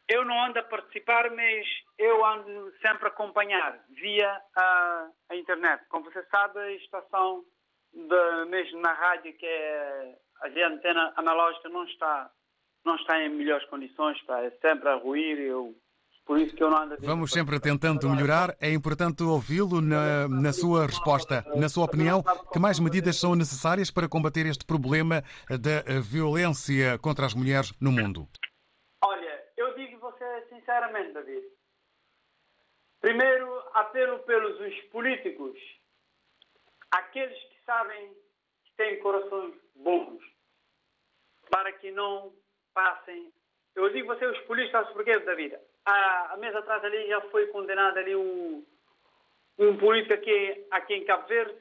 Eu 0.07 0.25
não 0.25 0.43
ando 0.45 0.57
a 0.59 0.63
participar, 0.63 1.29
mas 1.31 1.67
eu 1.97 2.25
ando 2.25 2.71
sempre 2.81 3.05
a 3.05 3.09
acompanhar 3.09 3.83
via 3.89 4.41
a, 4.55 5.07
a 5.29 5.35
internet. 5.35 5.85
Como 5.89 6.05
você 6.11 6.23
sabe, 6.31 6.57
a 6.59 6.71
estação 6.71 7.45
de, 7.93 8.45
mesmo 8.49 8.79
na 8.81 8.93
rádio, 8.93 9.33
que 9.37 9.45
é 9.45 10.17
a 10.41 10.67
antena 10.67 11.13
analógica, 11.15 11.69
não 11.69 11.83
está, 11.85 12.31
não 12.83 12.95
está 12.95 13.21
em 13.21 13.29
melhores 13.29 13.67
condições, 13.69 14.17
está 14.17 14.41
é 14.43 14.49
sempre 14.61 14.89
a 14.89 14.95
ruir. 14.95 15.37
Eu, 15.37 15.75
por 16.29 16.39
isso 16.39 16.55
que 16.55 16.61
eu 16.61 16.69
não 16.69 16.83
ando 16.83 16.93
a 16.93 16.97
Vamos 17.01 17.31
sempre 17.31 17.59
tentando 17.59 18.07
melhorar. 18.07 18.55
É 18.61 18.71
importante 18.71 19.23
ouvi-lo 19.23 19.81
na, 19.81 20.27
na 20.27 20.53
sua 20.53 20.85
resposta. 20.85 21.43
Na 21.55 21.67
sua 21.67 21.85
opinião, 21.85 22.21
que 22.53 22.59
mais 22.59 22.79
medidas 22.79 23.19
são 23.19 23.33
necessárias 23.33 23.89
para 23.89 24.07
combater 24.07 24.45
este 24.45 24.63
problema 24.63 25.23
da 25.49 25.77
eh, 25.91 25.99
violência 25.99 26.99
contra 26.99 27.25
as 27.25 27.33
mulheres 27.33 27.73
no 27.81 27.91
mundo? 27.91 28.29
Olha, 29.03 29.43
eu 29.57 29.73
digo 29.73 29.97
você 29.97 30.45
sinceramente, 30.49 31.13
David. 31.13 31.47
Primeiro, 33.01 33.49
apelo 33.73 34.19
pelos 34.19 34.59
os 34.59 34.75
políticos 34.91 35.57
aqueles 36.91 37.39
que 37.39 37.65
sabem 37.65 38.13
que 38.65 38.71
têm 38.77 38.99
corações 38.99 39.55
bons, 39.77 40.21
para 41.49 41.71
que 41.71 41.89
não 41.89 42.31
passem. 42.71 43.33
Eu 43.73 43.91
digo 43.91 44.05
você, 44.05 44.27
os 44.27 44.39
políticos, 44.41 44.89
porque, 44.93 45.17
David, 45.21 45.57
há, 45.89 46.33
há 46.33 46.37
mês 46.37 46.55
atrás 46.55 46.83
ali 46.83 47.07
já 47.07 47.21
foi 47.29 47.47
condenado 47.47 47.97
ali 47.97 48.15
um, 48.15 48.65
um 49.57 49.77
político 49.77 50.13
aqui, 50.13 50.67
aqui 50.71 50.93
em 50.95 51.05
Cabo 51.05 51.27
Verde, 51.27 51.55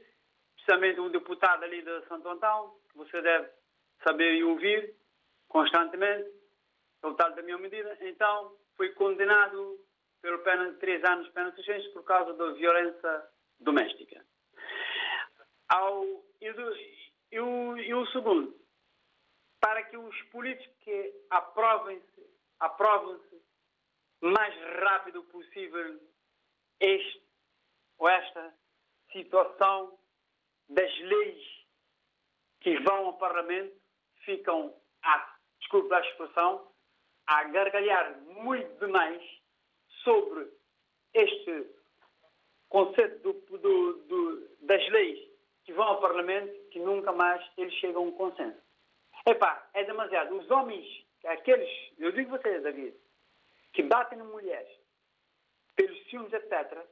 precisamente 0.54 1.00
um 1.00 1.10
deputado 1.10 1.64
ali 1.64 1.82
de 1.82 2.06
Santo 2.06 2.28
Antão, 2.28 2.74
que 2.90 2.98
você 2.98 3.20
deve 3.22 3.48
saber 4.06 4.34
e 4.34 4.44
ouvir 4.44 4.94
constantemente, 5.48 6.30
tal 7.00 7.14
da 7.14 7.42
minha 7.42 7.58
medida. 7.58 7.96
Então, 8.02 8.56
foi 8.76 8.90
condenado 8.90 9.78
pelo 10.20 10.38
pena 10.40 10.72
de 10.72 10.78
três 10.78 11.02
anos 11.04 11.26
de 11.26 11.32
pena 11.32 11.52
de 11.52 11.88
por 11.92 12.04
causa 12.04 12.34
da 12.34 12.52
violência 12.52 13.24
doméstica. 13.60 14.24
Ao, 15.68 16.04
e, 16.40 16.52
do, 16.52 16.76
e, 17.32 17.40
o, 17.40 17.76
e 17.78 17.94
o 17.94 18.06
segundo, 18.08 18.54
para 19.60 19.82
que 19.84 19.96
os 19.96 20.22
políticos 20.30 20.76
que 20.80 21.14
aprovem-se 21.30 22.18
aprovem-se 22.60 23.27
mais 24.20 24.54
rápido 24.80 25.22
possível 25.24 26.00
este 26.80 27.22
ou 27.98 28.08
esta 28.08 28.54
situação 29.12 29.98
das 30.68 30.98
leis 31.00 31.58
que 32.60 32.78
vão 32.80 33.06
ao 33.06 33.18
Parlamento 33.18 33.74
ficam, 34.24 34.74
a, 35.02 35.36
desculpe 35.60 35.94
a 35.94 36.00
expressão, 36.00 36.70
a 37.26 37.44
gargalhar 37.44 38.20
muito 38.22 38.78
demais 38.78 39.22
sobre 40.04 40.48
este 41.14 41.66
conceito 42.68 43.18
do, 43.22 43.58
do, 43.58 43.92
do, 44.04 44.48
das 44.60 44.86
leis 44.90 45.18
que 45.64 45.72
vão 45.72 45.86
ao 45.86 46.00
Parlamento 46.00 46.52
que 46.70 46.78
nunca 46.78 47.12
mais 47.12 47.44
eles 47.56 47.74
chegam 47.74 48.02
a 48.02 48.06
um 48.06 48.12
consenso. 48.12 48.60
Epá, 49.26 49.68
é 49.74 49.84
demasiado. 49.84 50.36
Os 50.36 50.50
homens, 50.50 50.86
aqueles, 51.24 51.68
eu 51.98 52.12
digo 52.12 52.30
vocês, 52.30 52.62
David, 52.62 52.94
que 53.72 53.82
batem 53.82 54.18
em 54.18 54.22
mulheres 54.22 54.68
pelos 55.76 55.98
ciúmes, 56.08 56.32
etc., 56.32 56.86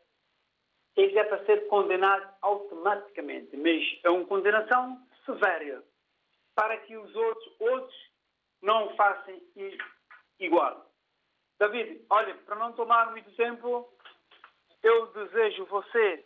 eles 0.96 1.14
é 1.14 1.24
para 1.24 1.44
ser 1.44 1.66
condenados 1.68 2.28
automaticamente, 2.40 3.54
mas 3.56 3.82
é 4.02 4.10
uma 4.10 4.24
condenação 4.24 5.06
severa, 5.26 5.84
para 6.54 6.78
que 6.78 6.96
os 6.96 7.14
outros, 7.14 7.60
outros 7.60 8.10
não 8.62 8.96
façam 8.96 9.38
igual. 10.38 10.90
David, 11.58 12.04
olha, 12.08 12.34
para 12.34 12.56
não 12.56 12.72
tomar 12.72 13.10
muito 13.10 13.30
tempo, 13.36 13.92
eu 14.82 15.06
desejo 15.08 15.66
você 15.66 16.24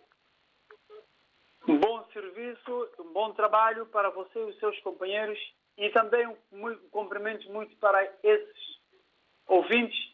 um 1.68 1.78
bom 1.78 2.04
serviço, 2.12 2.90
um 2.98 3.12
bom 3.12 3.32
trabalho 3.32 3.86
para 3.86 4.10
você 4.10 4.38
e 4.38 4.50
os 4.50 4.58
seus 4.58 4.78
companheiros 4.80 5.38
e 5.76 5.88
também 5.90 6.26
um, 6.52 6.76
cumprimento 6.90 7.50
muito 7.50 7.76
para 7.76 8.04
esses 8.22 8.80
ouvintes 9.46 10.09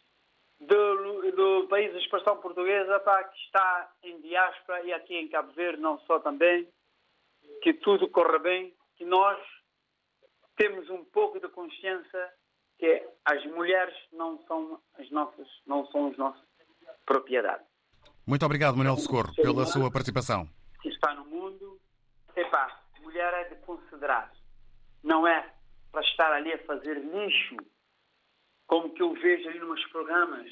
do, 0.59 1.31
do 1.31 1.67
país 1.67 1.91
de 1.91 1.99
expressão 1.99 2.37
portuguesa 2.37 2.99
para 2.99 3.23
que 3.25 3.37
está 3.39 3.91
em 4.03 4.19
diáspora 4.21 4.83
e 4.83 4.93
aqui 4.93 5.15
em 5.15 5.27
Cabo 5.27 5.51
Verde, 5.53 5.81
não 5.81 5.99
só 6.01 6.19
também, 6.19 6.67
que 7.61 7.73
tudo 7.73 8.09
corra 8.09 8.39
bem, 8.39 8.73
que 8.95 9.05
nós 9.05 9.37
temos 10.55 10.89
um 10.89 11.05
pouco 11.05 11.39
de 11.39 11.47
consciência 11.49 12.33
que 12.79 13.07
as 13.25 13.45
mulheres 13.45 13.95
não 14.11 14.39
são 14.47 14.79
as 14.99 15.09
nossas, 15.11 15.47
não 15.65 15.85
são 15.87 16.07
as 16.07 16.17
nossas 16.17 16.47
propriedades. 17.05 17.65
Muito 18.25 18.45
obrigado, 18.45 18.75
Manuel 18.75 18.97
Socorro, 18.97 19.33
pela 19.35 19.65
sua 19.65 19.91
participação. 19.91 20.47
Que 20.81 20.89
está 20.89 21.13
no 21.13 21.25
mundo, 21.25 21.79
epá, 22.35 22.81
mulher 23.01 23.33
é 23.33 23.43
de 23.45 23.55
considerar, 23.61 24.31
não 25.03 25.27
é 25.27 25.53
para 25.91 26.01
estar 26.01 26.31
ali 26.33 26.53
a 26.53 26.65
fazer 26.65 26.95
lixo 26.95 27.55
como 28.67 28.93
que 28.93 29.01
eu 29.01 29.13
vejo 29.13 29.49
ali 29.49 29.59
nos 29.59 29.83
programas, 29.87 30.51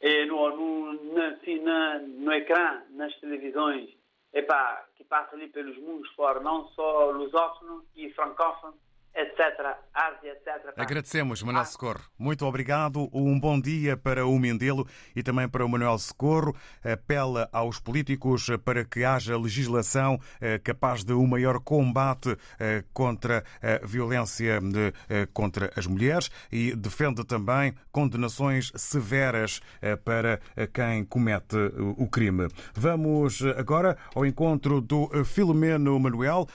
é, 0.00 0.26
no, 0.26 0.56
no, 0.56 1.14
na, 1.14 1.28
assim, 1.28 1.58
na, 1.60 1.98
no 1.98 2.32
ecrã, 2.32 2.82
nas 2.90 3.14
televisões, 3.16 3.90
epá, 4.32 4.86
que 4.94 5.04
passa 5.04 5.34
ali 5.34 5.48
pelos 5.48 5.76
mundos 5.78 6.08
fora, 6.10 6.40
não 6.40 6.68
só 6.68 7.10
lusófono 7.10 7.86
e 7.96 8.10
francófono, 8.10 8.78
etc., 9.16 9.76
Ásia, 9.94 10.32
etc. 10.32 10.74
Agradecemos, 10.76 11.42
Manuel 11.42 11.64
Socorro. 11.64 12.00
Muito 12.18 12.44
obrigado. 12.44 13.08
Um 13.12 13.40
bom 13.40 13.58
dia 13.58 13.96
para 13.96 14.26
o 14.26 14.38
Mendelo 14.38 14.86
e 15.14 15.22
também 15.22 15.48
para 15.48 15.64
o 15.64 15.68
Manuel 15.68 15.98
Socorro. 15.98 16.54
Apela 16.84 17.48
aos 17.50 17.80
políticos 17.80 18.48
para 18.62 18.84
que 18.84 19.04
haja 19.04 19.38
legislação 19.38 20.20
eh, 20.40 20.58
capaz 20.58 21.02
de 21.02 21.14
um 21.14 21.26
maior 21.26 21.60
combate 21.60 22.36
eh, 22.60 22.84
contra 22.92 23.42
a 23.62 23.86
violência 23.86 24.60
eh, 25.08 25.26
contra 25.32 25.72
as 25.74 25.86
mulheres 25.86 26.30
e 26.52 26.76
defende 26.76 27.24
também 27.24 27.74
condenações 27.90 28.70
severas 28.76 29.60
para 30.04 30.40
quem 30.72 31.04
comete 31.04 31.56
o 31.96 32.08
crime. 32.08 32.48
Vamos 32.74 33.42
agora 33.56 33.96
ao 34.14 34.26
encontro 34.26 34.80
do 34.80 35.24
Filomeno 35.24 35.98
Manuel 35.98 36.46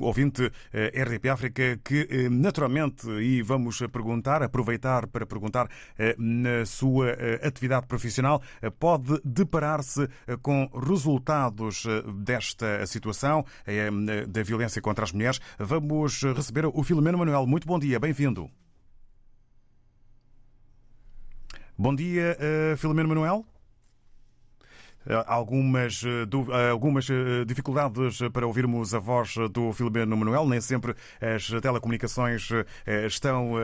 ouvinte 0.00 0.50
eh, 0.72 1.02
RDP 1.02 1.28
África, 1.28 1.80
que 1.82 2.06
eh, 2.10 2.28
naturalmente, 2.28 3.08
e 3.08 3.42
vamos 3.42 3.78
perguntar, 3.92 4.42
aproveitar 4.42 5.06
para 5.06 5.26
perguntar 5.26 5.68
eh, 5.98 6.14
na 6.18 6.64
sua 6.66 7.16
atividade 7.42 7.86
profissional, 7.86 8.42
pode 8.78 9.20
deparar-se 9.24 10.08
com 10.42 10.68
resultados 10.74 11.84
desta 12.24 12.86
situação 12.86 13.44
da 14.28 14.42
violência 14.42 14.80
contra 14.82 15.04
as 15.04 15.12
mulheres. 15.12 15.40
Vamos 15.58 16.22
receber 16.22 16.66
o 16.66 16.82
Filomeno 16.82 17.18
Manuel. 17.18 17.46
Muito 17.46 17.66
bom 17.66 17.78
dia, 17.78 17.98
bem-vindo. 17.98 18.50
Bom 21.76 21.94
dia, 21.94 22.36
Filomeno 22.76 23.08
Manuel. 23.08 23.57
Eh, 25.08 25.24
algumas, 25.26 26.04
eh, 26.04 26.26
eh, 26.28 26.70
algumas 26.70 27.06
dificuldades 27.46 28.18
para 28.30 28.46
ouvirmos 28.46 28.92
a 28.94 28.98
voz 28.98 29.34
do 29.50 29.72
Filomeno 29.72 30.14
Manuel. 30.16 30.46
Nem 30.46 30.60
sempre 30.60 30.94
as 31.20 31.48
telecomunicações 31.62 32.50
estão 33.06 33.54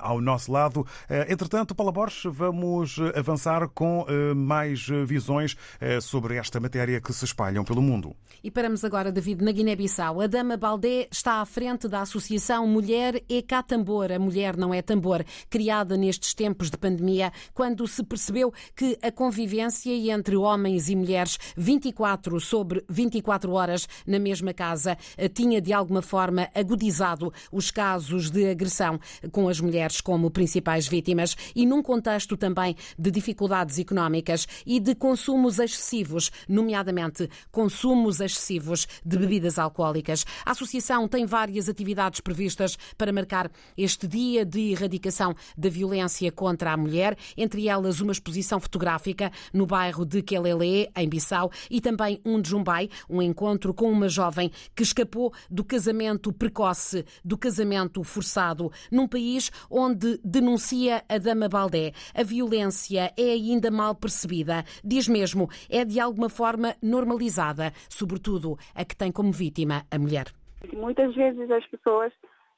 ao 0.00 0.20
nosso 0.20 0.50
lado. 0.50 0.86
Entretanto, 1.28 1.74
Paula 1.74 1.92
Borges, 1.92 2.24
vamos 2.24 2.96
avançar 3.14 3.68
com 3.68 4.04
mais 4.34 4.86
visões 5.06 5.56
sobre 6.00 6.36
esta 6.36 6.58
matéria 6.58 7.00
que 7.00 7.12
se 7.12 7.24
espalham 7.24 7.64
pelo 7.64 7.82
mundo. 7.82 8.14
E 8.42 8.50
paramos 8.50 8.84
agora, 8.84 9.12
David, 9.12 9.42
na 9.44 9.52
Guiné-Bissau. 9.52 10.20
A 10.20 10.26
Dama 10.26 10.56
Baldé 10.56 11.08
está 11.10 11.40
à 11.40 11.46
frente 11.46 11.88
da 11.88 12.00
Associação 12.00 12.66
Mulher 12.66 13.22
Cá 13.46 13.62
Tambor. 13.62 14.10
A 14.10 14.18
mulher 14.18 14.56
não 14.56 14.72
é 14.72 14.82
tambor, 14.82 15.24
criada 15.48 15.96
nestes 15.96 16.34
tempos 16.34 16.70
de 16.70 16.78
pandemia, 16.78 17.32
quando 17.54 17.86
se 17.86 18.02
percebeu 18.02 18.52
que 18.74 18.98
a 19.02 19.12
convivência 19.12 19.92
entre 20.12 20.36
homens 20.36 20.87
e 20.88 20.96
mulheres 20.96 21.38
24 21.56 22.40
sobre 22.40 22.84
24 22.88 23.52
horas 23.52 23.88
na 24.06 24.18
mesma 24.18 24.52
casa 24.52 24.96
eh, 25.16 25.28
tinha 25.28 25.60
de 25.60 25.72
alguma 25.72 26.02
forma 26.02 26.48
agudizado 26.54 27.32
os 27.50 27.70
casos 27.70 28.30
de 28.30 28.50
agressão 28.50 29.00
com 29.32 29.48
as 29.48 29.60
mulheres 29.60 30.00
como 30.00 30.30
principais 30.30 30.86
vítimas 30.86 31.36
e 31.54 31.66
num 31.66 31.82
contexto 31.82 32.36
também 32.36 32.76
de 32.98 33.10
dificuldades 33.10 33.78
económicas 33.78 34.46
e 34.66 34.78
de 34.78 34.94
consumos 34.94 35.58
excessivos, 35.58 36.30
nomeadamente 36.48 37.28
consumos 37.50 38.20
excessivos 38.20 38.86
de 39.04 39.18
bebidas 39.18 39.58
alcoólicas. 39.58 40.24
A 40.44 40.52
associação 40.52 41.08
tem 41.08 41.26
várias 41.26 41.68
atividades 41.68 42.20
previstas 42.20 42.78
para 42.96 43.12
marcar 43.12 43.50
este 43.76 44.06
dia 44.06 44.44
de 44.44 44.70
erradicação 44.70 45.34
da 45.56 45.68
violência 45.68 46.30
contra 46.30 46.72
a 46.72 46.76
mulher, 46.76 47.16
entre 47.36 47.68
elas 47.68 48.00
uma 48.00 48.12
exposição 48.12 48.60
fotográfica 48.60 49.30
no 49.52 49.66
bairro 49.66 50.04
de 50.04 50.22
Quelele 50.22 50.67
em 50.96 51.08
Bissau, 51.08 51.50
e 51.70 51.80
também 51.80 52.20
um 52.24 52.40
de 52.40 52.50
Jumbai, 52.50 52.88
um 53.08 53.20
encontro 53.22 53.72
com 53.74 53.90
uma 53.90 54.08
jovem 54.08 54.50
que 54.74 54.82
escapou 54.82 55.32
do 55.50 55.64
casamento 55.64 56.32
precoce, 56.32 57.04
do 57.24 57.36
casamento 57.36 58.02
forçado, 58.04 58.70
num 58.90 59.08
país 59.08 59.50
onde 59.70 60.18
denuncia 60.24 61.02
a 61.08 61.18
Dama 61.18 61.48
Baldé. 61.48 61.92
A 62.14 62.22
violência 62.22 63.12
é 63.16 63.32
ainda 63.32 63.70
mal 63.70 63.94
percebida, 63.94 64.64
diz 64.84 65.08
mesmo, 65.08 65.48
é 65.70 65.84
de 65.84 66.00
alguma 66.00 66.28
forma 66.28 66.74
normalizada, 66.82 67.72
sobretudo 67.88 68.56
a 68.74 68.84
que 68.84 68.96
tem 68.96 69.10
como 69.12 69.32
vítima 69.32 69.84
a 69.90 69.98
mulher. 69.98 70.26
Muitas 70.72 71.14
vezes 71.14 71.50
as 71.50 71.66
pessoas 71.66 72.12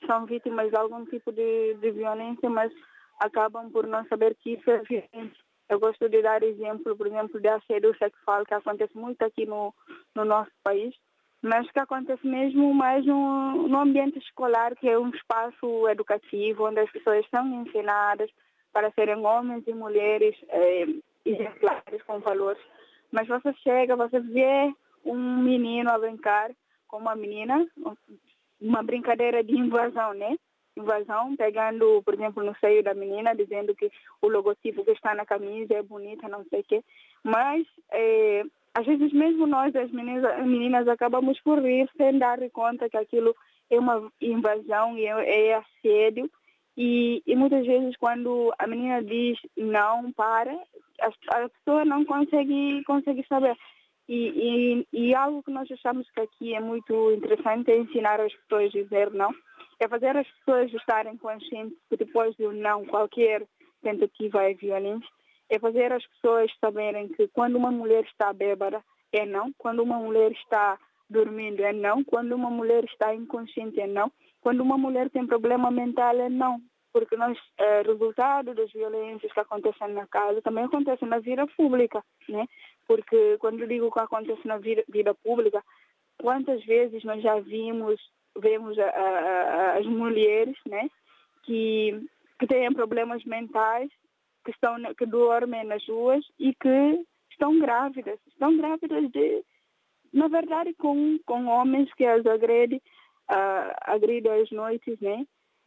são 0.06 0.26
vítimas 0.26 0.70
de 0.70 0.76
algum 0.76 1.04
tipo 1.06 1.32
de, 1.32 1.74
de 1.74 1.90
violência, 1.90 2.48
mas 2.48 2.72
acabam 3.20 3.70
por 3.70 3.86
não 3.86 4.04
saber 4.06 4.34
que 4.36 4.54
isso 4.54 4.70
é 4.70 4.82
violência. 4.82 5.49
Eu 5.70 5.78
gosto 5.78 6.08
de 6.08 6.20
dar 6.20 6.42
exemplo, 6.42 6.96
por 6.96 7.06
exemplo, 7.06 7.40
de 7.40 7.46
assédio 7.46 7.96
sexual 7.96 8.44
que 8.44 8.52
acontece 8.52 8.98
muito 8.98 9.22
aqui 9.22 9.46
no, 9.46 9.72
no 10.16 10.24
nosso 10.24 10.50
país, 10.64 10.92
mas 11.40 11.70
que 11.70 11.78
acontece 11.78 12.26
mesmo 12.26 12.74
mais 12.74 13.06
no, 13.06 13.68
no 13.68 13.78
ambiente 13.78 14.18
escolar, 14.18 14.74
que 14.74 14.88
é 14.88 14.98
um 14.98 15.10
espaço 15.10 15.88
educativo 15.88 16.66
onde 16.66 16.80
as 16.80 16.90
pessoas 16.90 17.24
são 17.30 17.46
ensinadas 17.62 18.28
para 18.72 18.90
serem 18.90 19.24
homens 19.24 19.62
e 19.68 19.72
mulheres 19.72 20.36
é, 20.48 20.86
exemplares 21.24 22.02
com 22.02 22.18
valores. 22.18 22.62
Mas 23.12 23.28
você 23.28 23.54
chega, 23.62 23.94
você 23.94 24.18
vê 24.18 24.74
um 25.04 25.36
menino 25.38 25.88
a 25.88 25.98
brincar 26.00 26.50
com 26.88 26.98
uma 26.98 27.14
menina, 27.14 27.64
uma 28.60 28.82
brincadeira 28.82 29.44
de 29.44 29.56
invasão, 29.56 30.14
né? 30.14 30.36
Invasão, 30.76 31.36
pegando, 31.36 32.02
por 32.02 32.14
exemplo, 32.14 32.44
no 32.44 32.54
seio 32.56 32.82
da 32.82 32.94
menina, 32.94 33.34
dizendo 33.34 33.74
que 33.74 33.90
o 34.22 34.28
logotipo 34.28 34.84
que 34.84 34.92
está 34.92 35.14
na 35.14 35.26
camisa 35.26 35.74
é 35.74 35.82
bonita, 35.82 36.28
não 36.28 36.44
sei 36.44 36.60
o 36.60 36.64
quê. 36.64 36.84
Mas, 37.22 37.66
é, 37.92 38.44
às 38.74 38.86
vezes, 38.86 39.12
mesmo 39.12 39.46
nós, 39.46 39.74
as 39.74 39.90
meninas, 39.90 40.46
meninas, 40.46 40.86
acabamos 40.88 41.40
por 41.40 41.58
rir 41.58 41.88
sem 41.96 42.18
dar 42.18 42.38
conta 42.50 42.88
que 42.88 42.96
aquilo 42.96 43.34
é 43.68 43.78
uma 43.78 44.10
invasão 44.20 44.96
e 44.96 45.06
é, 45.06 45.50
é 45.50 45.54
assédio. 45.54 46.30
E, 46.76 47.22
e, 47.26 47.36
muitas 47.36 47.66
vezes, 47.66 47.96
quando 47.96 48.52
a 48.58 48.66
menina 48.66 49.02
diz 49.02 49.38
não, 49.56 50.12
para, 50.12 50.52
a, 51.00 51.08
a 51.42 51.48
pessoa 51.48 51.84
não 51.84 52.04
consegue, 52.04 52.82
consegue 52.84 53.24
saber. 53.28 53.56
E, 54.08 54.84
e, 54.92 55.08
e, 55.08 55.14
algo 55.14 55.42
que 55.42 55.52
nós 55.52 55.70
achamos 55.70 56.10
que 56.10 56.20
aqui 56.20 56.54
é 56.54 56.60
muito 56.60 57.12
interessante 57.12 57.70
é 57.70 57.78
ensinar 57.78 58.20
as 58.20 58.32
pessoas 58.34 58.66
a 58.66 58.78
dizer 58.82 59.10
não. 59.12 59.32
É 59.80 59.88
fazer 59.88 60.16
as 60.16 60.28
pessoas 60.28 60.72
estarem 60.72 61.16
conscientes 61.16 61.76
que 61.88 61.96
depois 61.96 62.36
do 62.36 62.52
não, 62.52 62.84
qualquer 62.84 63.46
tentativa 63.82 64.42
é 64.42 64.54
violência. 64.54 65.08
É 65.48 65.58
fazer 65.58 65.92
as 65.92 66.06
pessoas 66.06 66.52
saberem 66.60 67.08
que 67.08 67.26
quando 67.28 67.56
uma 67.56 67.70
mulher 67.70 68.04
está 68.04 68.32
bêbada 68.32 68.82
é 69.12 69.26
não, 69.26 69.52
quando 69.58 69.82
uma 69.82 69.98
mulher 69.98 70.30
está 70.32 70.78
dormindo 71.08 71.60
é 71.60 71.72
não, 71.72 72.04
quando 72.04 72.32
uma 72.34 72.50
mulher 72.50 72.84
está 72.84 73.12
inconsciente 73.12 73.80
é 73.80 73.86
não, 73.86 74.12
quando 74.40 74.60
uma 74.60 74.78
mulher 74.78 75.10
tem 75.10 75.26
problema 75.26 75.70
mental 75.70 76.14
é 76.20 76.28
não. 76.28 76.60
Porque 76.92 77.16
nós, 77.16 77.38
é, 77.56 77.82
resultado 77.82 78.54
das 78.54 78.70
violências 78.72 79.32
que 79.32 79.40
acontecem 79.40 79.92
na 79.92 80.06
casa 80.06 80.42
também 80.42 80.64
acontecem 80.64 81.08
na 81.08 81.20
vida 81.20 81.46
pública, 81.56 82.02
né? 82.28 82.46
Porque 82.86 83.36
quando 83.38 83.66
digo 83.66 83.92
que 83.92 84.00
acontece 84.00 84.46
na 84.46 84.58
vida, 84.58 84.84
vida 84.88 85.14
pública, 85.14 85.62
quantas 86.20 86.64
vezes 86.64 87.04
nós 87.04 87.22
já 87.22 87.38
vimos, 87.38 88.00
vemos 88.38 88.78
a, 88.78 88.88
a, 88.88 89.78
as 89.78 89.86
mulheres, 89.86 90.56
né? 90.66 90.88
Que, 91.44 92.06
que 92.38 92.46
têm 92.46 92.72
problemas 92.72 93.24
mentais, 93.24 93.90
que, 94.44 94.50
estão, 94.50 94.76
que 94.96 95.06
dormem 95.06 95.64
nas 95.64 95.86
ruas 95.88 96.24
e 96.38 96.54
que 96.54 97.04
estão 97.30 97.58
grávidas. 97.58 98.18
Estão 98.28 98.56
grávidas 98.56 99.10
de, 99.10 99.44
na 100.12 100.28
verdade, 100.28 100.74
com, 100.74 101.18
com 101.24 101.46
homens 101.46 101.92
que 101.94 102.04
as 102.04 102.24
agredem, 102.26 102.80
uh, 103.30 103.74
agridem 103.82 104.32
às 104.32 104.50
noites, 104.50 104.98
né? 105.00 105.26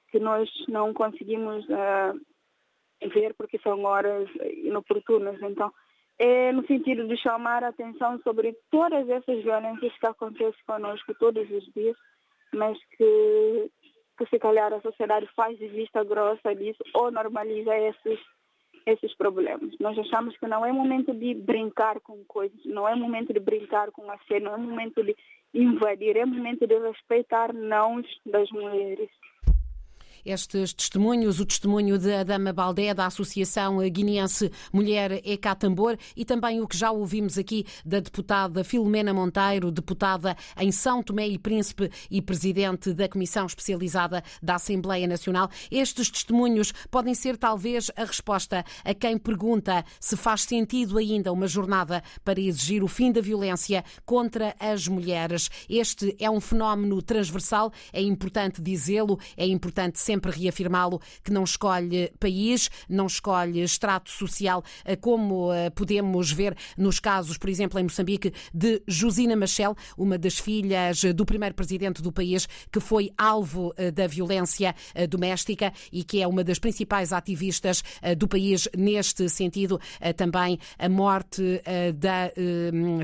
Que 0.10 0.20
nós 0.20 0.50
não 0.68 0.94
conseguimos 0.94 1.66
uh, 1.66 3.10
ver 3.10 3.34
porque 3.34 3.58
são 3.60 3.84
horas 3.84 4.30
inoportunas. 4.64 5.42
Então, 5.42 5.72
é 6.20 6.52
no 6.52 6.66
sentido 6.68 7.08
de 7.08 7.18
chamar 7.18 7.64
a 7.64 7.70
atenção 7.70 8.20
sobre 8.20 8.56
todas 8.70 9.10
essas 9.10 9.44
violências 9.44 9.98
que 9.98 10.06
acontecem 10.06 10.64
conosco 10.66 11.14
todos 11.16 11.50
os 11.50 11.66
dias, 11.74 11.98
mas 12.54 12.78
que, 12.98 13.72
que 14.18 14.26
se 14.28 14.40
calhar 14.40 14.74
a 14.74 14.82
sociedade 14.82 15.28
faz 15.36 15.58
de 15.58 15.68
vista 15.68 16.04
grossa 16.04 16.56
disso 16.56 16.84
ou 16.94 17.12
normaliza 17.12 17.78
esses 17.78 18.20
esses 18.86 19.16
problemas. 19.16 19.74
Nós 19.80 19.98
achamos 19.98 20.36
que 20.38 20.46
não 20.46 20.66
é 20.66 20.72
momento 20.72 21.14
de 21.14 21.34
brincar 21.34 22.02
com 22.02 22.24
coisas, 22.26 22.60
não 22.66 22.88
é 22.88 22.94
momento 22.94 23.32
de 23.32 23.40
brincar 23.40 23.92
com 23.92 24.10
a 24.12 24.18
cena, 24.28 24.50
não 24.50 24.56
é 24.56 24.58
momento 24.58 25.02
de 25.02 25.16
invadir, 25.54 26.18
é 26.18 26.26
momento 26.26 26.68
de 26.68 26.78
respeitar 26.80 27.54
não 27.54 28.02
das 28.26 28.50
mulheres 28.52 29.10
estes 30.26 30.74
testemunhos, 30.74 31.40
o 31.40 31.46
testemunho 31.46 32.00
da 32.00 32.24
Dama 32.24 32.54
Baldé, 32.54 32.94
da 32.94 33.06
Associação 33.06 33.78
Guineense 33.90 34.52
Mulher 34.72 35.22
Ecatambor 35.26 35.98
e 36.16 36.24
também 36.24 36.62
o 36.62 36.68
que 36.68 36.78
já 36.78 36.92
ouvimos 36.92 37.38
aqui 37.38 37.66
da 37.86 38.00
deputada 38.00 38.64
Filomena 38.64 39.14
Monteiro, 39.14 39.72
deputada 39.72 40.36
em 40.58 40.72
São 40.72 41.04
Tomé 41.04 41.28
e 41.28 41.38
Príncipe 41.38 41.92
e 42.10 42.22
presidente 42.22 42.94
da 42.94 43.10
Comissão 43.10 43.46
Especializada 43.46 44.24
da 44.42 44.56
Assembleia 44.56 45.08
Nacional. 45.08 45.50
Estes 45.70 46.10
testemunhos 46.10 46.72
podem 46.90 47.14
ser 47.14 47.38
talvez 47.38 47.92
a 47.96 48.06
resposta 48.06 48.64
a 48.86 48.94
quem 48.94 49.18
pergunta 49.18 49.84
se 50.00 50.16
faz 50.16 50.44
sentido 50.44 50.98
ainda 50.98 51.32
uma 51.32 51.48
jornada 51.48 52.02
para 52.24 52.40
exigir 52.40 52.84
o 52.84 52.88
fim 52.88 53.12
da 53.12 53.20
violência 53.20 53.84
contra 54.06 54.56
as 54.60 54.88
mulheres. 54.88 55.50
Este 55.70 56.16
é 56.20 56.30
um 56.30 56.40
fenómeno 56.40 57.02
transversal, 57.02 57.72
é 57.92 58.02
importante 58.02 58.62
dizê-lo, 58.62 59.20
é 59.36 59.46
importante 59.46 60.00
sempre 60.00 60.13
sempre 60.14 60.32
reafirmá-lo, 60.32 61.02
que 61.24 61.32
não 61.32 61.44
escolhe 61.44 62.12
país, 62.20 62.70
não 62.88 63.08
escolhe 63.08 63.62
extrato 63.62 64.12
social, 64.12 64.64
eh, 64.86 64.96
como 64.96 65.52
eh, 65.52 65.72
podemos 65.72 66.32
ver 66.32 66.56
nos 66.78 67.00
casos, 67.00 67.36
por 67.38 67.50
exemplo, 67.50 67.80
em 67.80 67.84
Moçambique, 67.84 68.32
de 68.54 68.82
Josina 68.88 69.36
Machel, 69.36 69.76
uma 69.98 70.18
das 70.18 70.38
filhas 70.38 71.04
do 71.16 71.26
primeiro 71.26 71.56
presidente 71.56 72.00
do 72.00 72.12
país, 72.12 72.48
que 72.72 72.80
foi 72.80 73.12
alvo 73.18 73.74
eh, 73.76 73.90
da 73.90 74.06
violência 74.06 74.76
doméstica 75.10 75.74
e 75.92 76.04
que 76.04 76.22
é 76.22 76.28
uma 76.28 76.44
das 76.44 76.60
principais 76.60 77.12
ativistas 77.12 77.84
do 78.18 78.28
país 78.28 78.68
neste 78.78 79.28
sentido. 79.30 79.80
Também 80.16 80.60
a 80.78 80.90
morte 80.90 81.62
da 81.96 82.32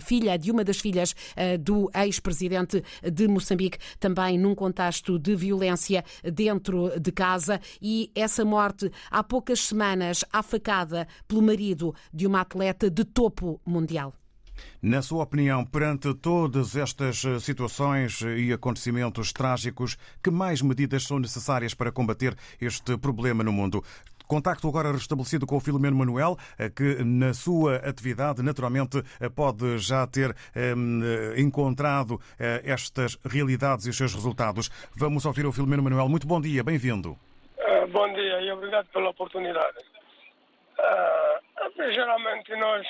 filha, 0.02 0.38
de 0.38 0.52
uma 0.52 0.64
das 0.64 0.80
filhas 0.80 1.16
do 1.60 1.90
ex-presidente 1.96 2.84
de 3.12 3.28
Moçambique, 3.28 3.78
também 4.00 4.38
num 4.38 4.54
contexto 4.54 5.18
de 5.18 5.36
violência 5.36 6.04
dentro 6.24 6.99
de 7.00 7.12
casa 7.12 7.60
e 7.82 8.12
essa 8.14 8.44
morte 8.44 8.92
há 9.10 9.24
poucas 9.24 9.62
semanas 9.62 10.24
afacada 10.32 11.08
pelo 11.28 11.42
marido 11.42 11.96
de 12.14 12.28
uma 12.28 12.42
atleta 12.42 12.90
de 12.90 13.04
topo 13.04 13.60
mundial. 13.66 14.14
Na 14.82 15.02
sua 15.02 15.24
opinião, 15.24 15.66
perante 15.66 16.14
todas 16.14 16.76
estas 16.76 17.24
eh, 17.26 17.40
situações 17.40 18.22
e 18.22 18.52
acontecimentos 18.52 19.32
trágicos, 19.34 19.98
que 20.24 20.30
mais 20.30 20.62
medidas 20.62 21.04
são 21.04 21.20
necessárias 21.20 21.74
para 21.74 21.92
combater 21.92 22.36
este 22.60 22.98
problema 22.98 23.44
no 23.44 23.52
mundo? 23.52 23.84
Contacto 24.30 24.68
agora 24.68 24.92
restabelecido 24.92 25.48
com 25.48 25.58
o 25.58 25.60
Filomeno 25.60 25.98
Manuel, 25.98 26.38
eh, 26.60 26.70
que 26.70 27.04
na 27.04 27.34
sua 27.34 27.78
atividade, 27.78 28.44
naturalmente, 28.44 29.02
eh, 29.20 29.28
pode 29.28 29.80
já 29.80 30.06
ter 30.06 30.36
um, 30.56 31.02
eh, 31.04 31.42
encontrado 31.42 32.20
estas 32.64 33.18
realidades 33.26 33.88
e 33.88 33.90
os 33.90 33.98
seus 33.98 34.14
resultados. 34.14 34.70
Vamos 34.96 35.26
ouvir 35.26 35.48
o 35.48 35.52
Filomeno 35.52 35.82
Manuel. 35.82 36.08
Muito 36.08 36.28
bom 36.28 36.40
dia, 36.40 36.64
bem-vindo. 36.64 37.18
Bom 37.92 38.14
dia 38.14 38.42
e 38.42 38.52
obrigado 38.52 38.86
pela 38.94 39.10
oportunidade. 39.10 39.80
Geralmente 41.92 42.56
nós 42.56 42.86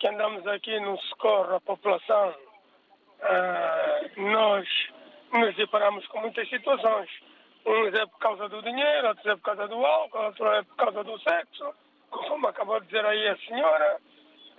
que 0.00 0.08
andamos 0.08 0.44
aqui 0.48 0.80
no 0.80 0.98
socorro 1.02 1.54
à 1.54 1.60
população, 1.60 2.34
nós 4.16 4.66
nos 5.32 5.54
deparamos 5.54 6.04
com 6.08 6.20
muitas 6.20 6.48
situações 6.48 7.08
Uns 7.66 7.94
é 7.94 8.06
por 8.06 8.18
causa 8.18 8.48
do 8.48 8.62
dinheiro, 8.62 9.08
outros 9.08 9.26
é 9.26 9.36
por 9.36 9.42
causa 9.42 9.68
do 9.68 9.86
álcool, 9.86 10.24
outros 10.24 10.52
é 10.52 10.62
por 10.62 10.76
causa 10.76 11.04
do 11.04 11.18
sexo, 11.20 11.74
como 12.10 12.46
acabou 12.46 12.78
de 12.80 12.86
dizer 12.86 13.04
aí 13.06 13.28
a 13.28 13.36
senhora. 13.38 13.98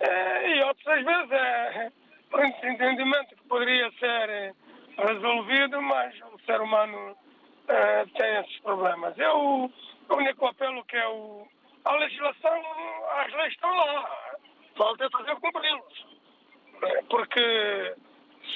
É, 0.00 0.48
e 0.48 0.62
outras 0.64 1.04
vezes 1.04 1.30
é 1.30 1.92
por 2.30 2.44
entendimento 2.44 3.36
que 3.36 3.48
poderia 3.48 3.90
ser 3.92 4.30
eh, 4.30 4.52
resolvido, 4.98 5.80
mas 5.80 6.14
o 6.32 6.38
ser 6.44 6.60
humano 6.60 7.16
é, 7.68 8.04
tem 8.06 8.36
esses 8.40 8.58
problemas. 8.60 9.16
Eu, 9.18 9.70
o 10.08 10.14
único 10.14 10.46
apelo 10.46 10.84
que 10.84 10.96
é 10.96 11.04
a 11.84 11.92
legislação, 11.96 12.62
as 13.18 13.32
leis 13.32 13.52
estão 13.52 13.70
lá, 13.70 14.36
falta 14.76 15.08
fazer 15.10 15.36
cumpri-los. 15.36 16.06
É, 16.82 17.02
porque 17.08 17.94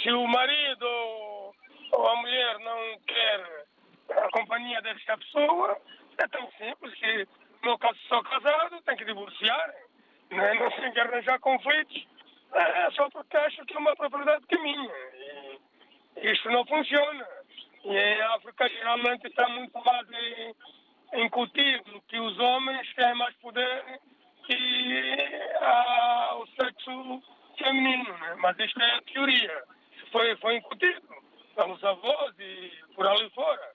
se 0.02 0.10
o 0.12 0.26
marido 0.26 0.86
ou 1.92 2.08
a 2.08 2.16
mulher 2.16 2.58
não 2.58 2.98
quer 3.06 3.66
a 4.12 4.28
companhia 4.30 4.80
desta 4.82 5.16
pessoa 5.18 5.80
é 6.18 6.28
tão 6.28 6.50
simples 6.52 6.94
que, 6.94 7.28
no 7.62 7.78
caso, 7.78 7.98
sou 8.08 8.22
casado, 8.22 8.82
tem 8.82 8.96
que 8.96 9.04
divorciar, 9.04 9.74
né? 10.30 10.54
não 10.54 10.70
tem 10.70 10.92
que 10.92 11.00
arranjar 11.00 11.38
conflitos, 11.40 12.06
é 12.52 12.90
só 12.92 13.08
porque 13.10 13.36
acho 13.36 13.64
que 13.64 13.74
é 13.74 13.78
uma 13.78 13.94
propriedade 13.94 14.46
que 14.46 14.56
é 14.56 14.58
minha. 14.58 14.92
E 16.16 16.32
isto 16.32 16.50
não 16.50 16.66
funciona. 16.66 17.26
E 17.84 17.96
em 17.96 18.20
África, 18.22 18.68
geralmente, 18.68 19.26
está 19.26 19.48
muito 19.48 19.78
mais 19.84 20.06
incutido 21.14 22.02
que 22.08 22.18
os 22.18 22.38
homens 22.38 22.92
têm 22.94 23.14
mais 23.14 23.34
poder 23.36 24.00
que 24.44 25.50
a, 25.60 26.36
o 26.36 26.46
sexo 26.48 27.22
feminino. 27.56 28.12
Né? 28.18 28.34
Mas 28.38 28.58
isto 28.58 28.80
é 28.80 28.94
a 28.94 29.02
teoria. 29.02 29.64
Foi, 30.10 30.36
foi 30.36 30.56
incutido 30.56 31.02
pelos 31.54 31.82
avós 31.84 32.34
e 32.38 32.72
por 32.94 33.06
ali 33.06 33.30
fora. 33.30 33.69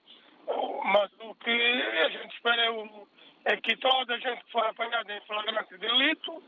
Mas 0.85 1.09
o 1.19 1.33
que 1.35 1.49
a 1.49 2.09
gente 2.09 2.35
espera 2.35 2.61
é, 2.61 3.53
é 3.53 3.57
que 3.57 3.75
toda 3.77 4.13
a 4.13 4.19
gente 4.19 4.43
que 4.43 4.51
for 4.51 4.63
apanhada 4.67 5.11
em 5.11 5.21
flagrante 5.21 5.75
delito 5.79 6.43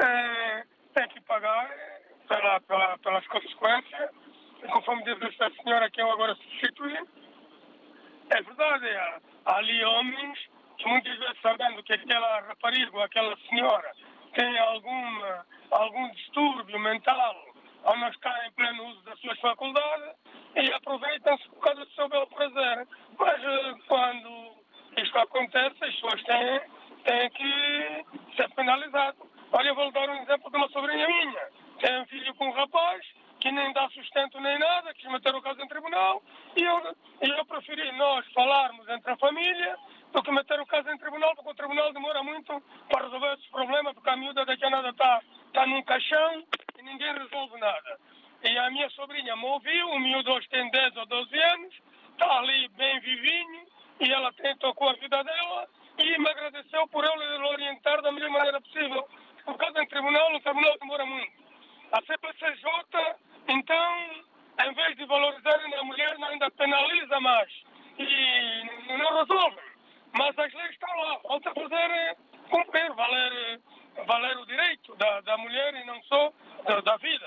é, 0.00 0.64
tem 0.94 1.08
que 1.08 1.20
pagar 1.22 1.68
pela, 2.28 2.60
pela, 2.60 2.98
pelas 2.98 3.26
consequências. 3.26 4.10
Conforme 4.70 5.02
diz 5.02 5.20
esta 5.22 5.50
senhora 5.62 5.90
que 5.90 6.00
eu 6.00 6.08
agora 6.08 6.36
substituí, 6.36 6.98
é 8.30 8.42
verdade, 8.42 8.88
há 9.46 9.56
ali 9.56 9.84
homens 9.84 10.38
que 10.78 10.86
muitas 10.86 11.18
vezes 11.18 11.40
sabendo 11.42 11.82
que 11.82 11.92
aquela 11.92 12.40
rapariga 12.42 12.96
ou 12.96 13.02
aquela 13.02 13.36
senhora 13.48 13.92
tem 14.34 14.58
alguma, 14.58 15.46
algum 15.72 16.10
distúrbio 16.12 16.78
mental, 16.78 17.49
ou 17.84 17.96
não 17.96 18.08
está 18.08 18.46
em 18.46 18.52
pleno 18.52 18.86
uso 18.88 19.02
das 19.02 19.18
suas 19.20 19.38
faculdades 19.40 20.14
e 20.56 20.72
aproveitam-se 20.72 21.48
por 21.48 21.60
causa 21.60 21.84
do 21.84 21.92
seu 21.92 22.08
belo 22.08 22.26
prazer. 22.28 22.86
Mas 23.18 23.44
eh, 23.44 23.74
quando 23.86 24.54
isto 24.96 25.18
acontece, 25.18 25.84
as 25.84 25.94
pessoas 25.94 26.22
têm, 26.24 26.60
têm 27.04 27.30
que 27.30 28.06
ser 28.36 28.48
penalizadas. 28.54 29.20
Olha, 29.52 29.74
vou 29.74 29.90
dar 29.92 30.08
um 30.08 30.22
exemplo 30.22 30.50
de 30.50 30.56
uma 30.56 30.68
sobrinha 30.68 31.06
minha. 31.06 31.48
Tem 31.80 32.00
um 32.00 32.06
filho 32.06 32.34
com 32.34 32.48
um 32.48 32.52
rapaz 32.52 33.04
que 33.40 33.50
nem 33.50 33.72
dá 33.72 33.88
sustento 33.88 34.38
nem 34.38 34.58
nada, 34.58 34.92
quis 34.94 35.10
meter 35.10 35.34
o 35.34 35.40
caso 35.40 35.60
em 35.62 35.68
tribunal 35.68 36.22
e 36.54 36.62
eu, 36.62 36.96
e 37.22 37.28
eu 37.30 37.44
preferi 37.46 37.90
nós 37.92 38.24
falarmos 38.32 38.86
entre 38.88 39.12
a 39.12 39.16
família 39.16 39.76
do 40.12 40.22
que 40.22 40.30
meter 40.30 40.60
o 40.60 40.66
caso 40.66 40.90
em 40.90 40.98
tribunal, 40.98 41.34
porque 41.34 41.50
o 41.50 41.54
tribunal 41.54 41.92
demora 41.92 42.22
muito 42.22 42.62
para 42.90 43.04
resolver 43.04 43.32
esses 43.34 43.46
problemas, 43.46 43.94
porque 43.94 44.10
a 44.10 44.16
miúda 44.16 44.44
daqui 44.44 44.64
a 44.64 44.70
nada 44.70 44.90
está 44.90 45.22
tá 45.52 45.66
num 45.66 45.82
caixão 45.82 46.44
e 46.78 46.82
ninguém 46.82 47.12
resolve 47.14 47.58
nada. 47.58 47.98
E 48.42 48.58
a 48.58 48.70
minha 48.70 48.88
sobrinha 48.90 49.36
me 49.36 49.44
ouviu, 49.44 49.88
o 49.90 49.98
miúdo 49.98 50.32
hoje 50.32 50.48
tem 50.48 50.70
10 50.70 50.96
ou 50.96 51.06
12 51.06 51.38
anos, 51.38 51.74
está 52.12 52.38
ali 52.38 52.68
bem 52.68 53.00
vivinho 53.00 53.66
e 54.00 54.10
ela 54.10 54.32
tem, 54.32 54.56
tocou 54.56 54.88
a 54.88 54.94
vida 54.94 55.22
dela 55.22 55.68
e 55.98 56.18
me 56.18 56.28
agradeceu 56.28 56.88
por 56.88 57.04
eu 57.04 57.14
lhe 57.16 57.44
orientar 57.48 58.00
da 58.00 58.10
melhor 58.12 58.30
maneira 58.30 58.60
possível. 58.60 59.06
Por 59.44 59.56
causa 59.56 59.82
em 59.82 59.88
tribunal, 59.88 60.34
o 60.34 60.40
tribunal 60.40 60.78
demora 60.78 61.06
muito. 61.06 61.32
A 61.92 62.00
CPCJ, 62.02 63.16
então, 63.48 64.10
em 64.64 64.72
vez 64.72 64.96
de 64.96 65.04
valorizarem 65.04 65.74
a 65.74 65.84
mulher, 65.84 66.16
ainda 66.22 66.50
penaliza 66.52 67.20
mais 67.20 67.50
e 67.98 68.96
não 68.96 69.18
resolve. 69.18 69.60
Mas 70.12 70.38
as 70.38 70.52
leis 70.52 70.70
estão 70.70 70.96
lá, 70.96 71.18
falta 71.20 71.52
fazer 71.54 72.16
cumprir, 72.50 72.92
valer, 72.94 73.60
valer 74.06 74.36
o 74.38 74.46
direito 74.46 74.94
da, 74.96 75.20
da 75.22 75.36
mulher 75.38 75.74
e 75.74 75.84
não 75.84 76.02
só 76.04 76.32
da, 76.64 76.80
da 76.80 76.96
vida. 76.96 77.26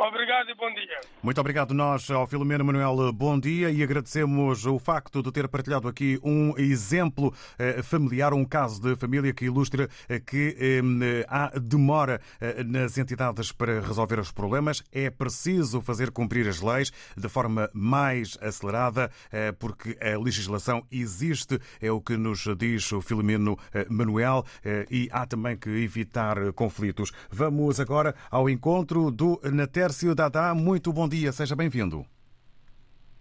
Obrigado 0.00 0.48
e 0.48 0.54
bom 0.54 0.72
dia. 0.72 0.98
Muito 1.22 1.38
obrigado 1.38 1.74
nós 1.74 2.10
ao 2.10 2.26
Filomeno 2.26 2.64
Manuel, 2.64 3.12
bom 3.12 3.38
dia 3.38 3.70
e 3.70 3.82
agradecemos 3.82 4.64
o 4.64 4.78
facto 4.78 5.22
de 5.22 5.30
ter 5.30 5.46
partilhado 5.46 5.86
aqui 5.86 6.18
um 6.22 6.56
exemplo 6.56 7.34
eh, 7.58 7.82
familiar, 7.82 8.32
um 8.32 8.42
caso 8.42 8.80
de 8.80 8.96
família 8.96 9.30
que 9.34 9.44
ilustra 9.44 9.90
eh, 10.08 10.18
que 10.18 10.56
eh, 10.58 11.26
há 11.28 11.50
demora 11.58 12.18
nas 12.64 12.96
entidades 12.96 13.52
para 13.52 13.82
resolver 13.82 14.18
os 14.18 14.32
problemas. 14.32 14.82
É 14.90 15.10
preciso 15.10 15.82
fazer 15.82 16.10
cumprir 16.10 16.48
as 16.48 16.62
leis 16.62 16.90
de 17.14 17.28
forma 17.28 17.68
mais 17.74 18.38
acelerada, 18.40 19.10
porque 19.58 19.98
a 20.00 20.18
legislação 20.18 20.82
existe, 20.90 21.60
é 21.80 21.92
o 21.92 22.00
que 22.00 22.16
nos 22.16 22.46
diz 22.56 22.90
o 22.92 23.02
Filomeno 23.02 23.58
Manuel, 23.88 24.44
e 24.90 25.08
há 25.12 25.26
também 25.26 25.56
que 25.56 25.68
evitar 25.68 26.52
conflitos. 26.54 27.12
Vamos 27.30 27.78
agora 27.78 28.14
ao 28.30 28.48
encontro 28.48 29.10
do 29.10 29.40
Nater 29.44 29.89
Tércio 29.90 30.14
Dadá, 30.14 30.54
muito 30.54 30.92
bom 30.92 31.08
dia, 31.08 31.32
seja 31.32 31.56
bem-vindo. 31.56 32.06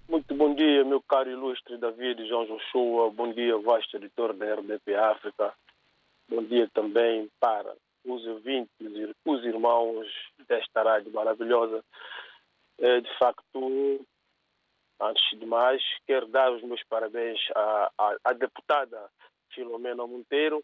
Muito 0.07 0.35
bom 0.35 0.53
dia, 0.53 0.85
meu 0.85 1.01
caro 1.01 1.27
ilustre 1.27 1.79
David 1.79 2.27
João 2.27 2.45
Joshua, 2.45 3.09
bom 3.09 3.33
dia, 3.33 3.57
vasto 3.57 3.97
editor 3.97 4.33
da 4.33 4.53
RDP 4.53 4.93
África, 4.93 5.51
bom 6.29 6.43
dia 6.43 6.69
também 6.71 7.27
para 7.39 7.73
os 8.05 8.23
ouvintes 8.27 8.71
e 8.79 9.11
os 9.25 9.43
irmãos 9.45 10.05
desta 10.47 10.83
rádio 10.83 11.11
maravilhosa. 11.11 11.83
É, 12.77 13.01
de 13.01 13.17
facto, 13.17 14.05
antes 15.01 15.39
de 15.39 15.47
mais, 15.47 15.81
quero 16.05 16.27
dar 16.27 16.51
os 16.51 16.61
meus 16.61 16.83
parabéns 16.87 17.39
à, 17.55 17.91
à, 17.97 18.15
à 18.25 18.33
deputada 18.33 19.09
Filomena 19.55 20.05
Monteiro, 20.05 20.63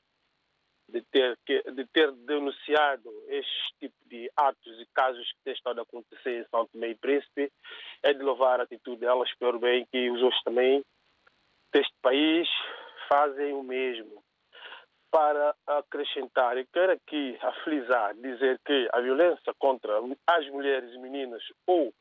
de 0.87 1.01
ter, 1.11 1.37
de 1.45 1.85
ter 1.87 2.11
denunciado 2.11 3.11
este 3.27 3.73
tipo 3.79 3.95
de 4.05 4.29
atos 4.35 4.79
e 4.79 4.85
casos 4.93 5.31
que 5.33 5.43
têm 5.43 5.53
estado 5.53 5.79
a 5.79 5.83
acontecer 5.83 6.41
em 6.41 6.47
São 6.49 6.67
Tomé 6.67 6.89
e 6.89 6.95
Príncipe, 6.95 7.51
é 8.03 8.13
de 8.13 8.23
louvar 8.23 8.59
a 8.59 8.63
atitude 8.63 9.01
dela. 9.01 9.25
Espero 9.25 9.59
bem 9.59 9.85
que 9.91 10.09
os 10.09 10.21
outros 10.21 10.41
também 10.43 10.83
deste 11.73 11.93
país 12.01 12.47
fazem 13.09 13.53
o 13.53 13.63
mesmo. 13.63 14.23
Para 15.11 15.55
acrescentar, 15.65 16.57
eu 16.57 16.65
quero 16.73 16.91
aqui 16.91 17.37
aflisar, 17.41 18.13
dizer 18.15 18.59
que 18.65 18.89
a 18.91 18.99
violência 18.99 19.53
contra 19.57 19.99
as 20.27 20.49
mulheres 20.49 20.93
e 20.93 20.97
meninas 20.99 21.41
ou 21.65 21.93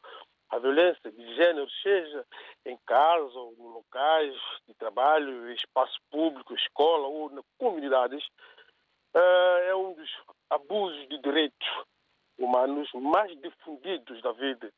a 0.50 0.58
violência 0.58 1.10
de 1.10 1.34
gênero, 1.34 1.68
seja 1.82 2.24
em 2.66 2.78
casa 2.86 3.38
ou 3.38 3.52
em 3.58 3.72
locais 3.72 4.34
de 4.68 4.74
trabalho, 4.74 5.50
espaço 5.52 5.98
público, 6.10 6.54
escola 6.54 7.08
ou 7.08 7.30
nas 7.30 7.44
comunidades, 7.58 8.24
é 9.14 9.74
um 9.74 9.94
dos 9.94 10.10
abusos 10.50 11.08
de 11.08 11.18
direitos 11.18 11.68
humanos 12.38 12.90
mais 12.94 13.30
difundidos 13.40 14.20
da 14.22 14.32
vida, 14.32 14.72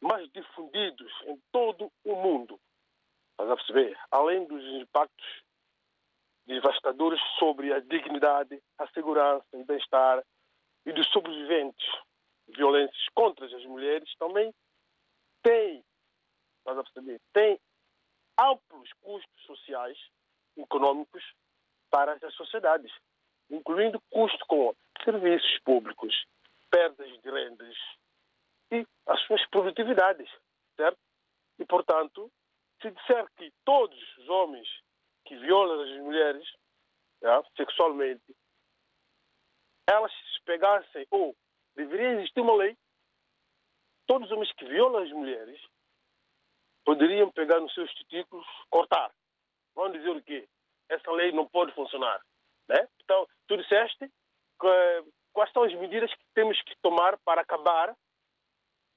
mais 0.00 0.30
difundidos 0.32 1.12
em 1.26 1.40
todo 1.52 1.90
o 2.04 2.14
mundo. 2.16 2.58
Estás 3.32 3.50
a 3.50 3.56
perceber? 3.56 3.98
Além 4.10 4.46
dos 4.46 4.62
impactos 4.82 5.42
devastadores 6.46 7.20
sobre 7.38 7.72
a 7.72 7.80
dignidade, 7.80 8.60
a 8.78 8.86
segurança 8.88 9.46
e 9.54 9.64
bem-estar 9.64 10.24
e 10.84 10.92
dos 10.92 11.06
sobreviventes 11.08 11.86
violências 12.48 13.08
contra 13.14 13.46
as 13.46 13.64
mulheres, 13.66 14.12
também 14.18 14.52
tem, 15.42 15.84
estás 16.58 16.78
a 16.78 16.82
perceber, 16.82 17.20
tem 17.32 17.60
amplos 18.38 18.92
custos 19.00 19.42
sociais, 19.44 19.98
econômicos 20.56 21.22
para 21.90 22.18
as 22.20 22.34
sociedades 22.34 22.92
incluindo 23.52 24.00
custo 24.10 24.44
com 24.46 24.74
serviços 25.04 25.58
públicos, 25.60 26.24
perdas 26.70 27.08
de 27.20 27.30
rendas 27.30 27.76
e 28.72 28.86
as 29.06 29.20
suas 29.26 29.46
produtividades, 29.50 30.28
certo? 30.76 30.98
E, 31.58 31.66
portanto, 31.66 32.32
se 32.80 32.90
disser 32.90 33.30
que 33.36 33.52
todos 33.64 34.18
os 34.18 34.28
homens 34.28 34.66
que 35.26 35.36
violam 35.36 35.82
as 35.82 36.02
mulheres 36.02 36.48
é, 37.22 37.42
sexualmente, 37.56 38.34
elas 39.88 40.10
se 40.12 40.42
pegassem, 40.44 41.06
ou 41.10 41.36
deveria 41.76 42.12
existir 42.14 42.40
uma 42.40 42.56
lei, 42.56 42.76
todos 44.06 44.26
os 44.26 44.32
homens 44.32 44.52
que 44.52 44.64
violam 44.64 45.02
as 45.02 45.10
mulheres 45.10 45.60
poderiam 46.84 47.30
pegar 47.30 47.60
nos 47.60 47.72
seus 47.74 47.92
títulos, 48.08 48.46
cortar. 48.70 49.12
Vão 49.74 49.92
dizer 49.92 50.10
o 50.10 50.22
quê? 50.22 50.48
Essa 50.88 51.10
lei 51.12 51.32
não 51.32 51.46
pode 51.46 51.72
funcionar. 51.74 52.20
Né? 52.68 52.88
Então, 53.02 53.26
tu 53.46 53.56
disseste 53.56 54.10
que, 54.60 55.04
quais 55.32 55.50
são 55.52 55.62
as 55.64 55.74
medidas 55.74 56.12
que 56.14 56.24
temos 56.34 56.60
que 56.62 56.74
tomar 56.82 57.18
para 57.24 57.42
acabar 57.42 57.94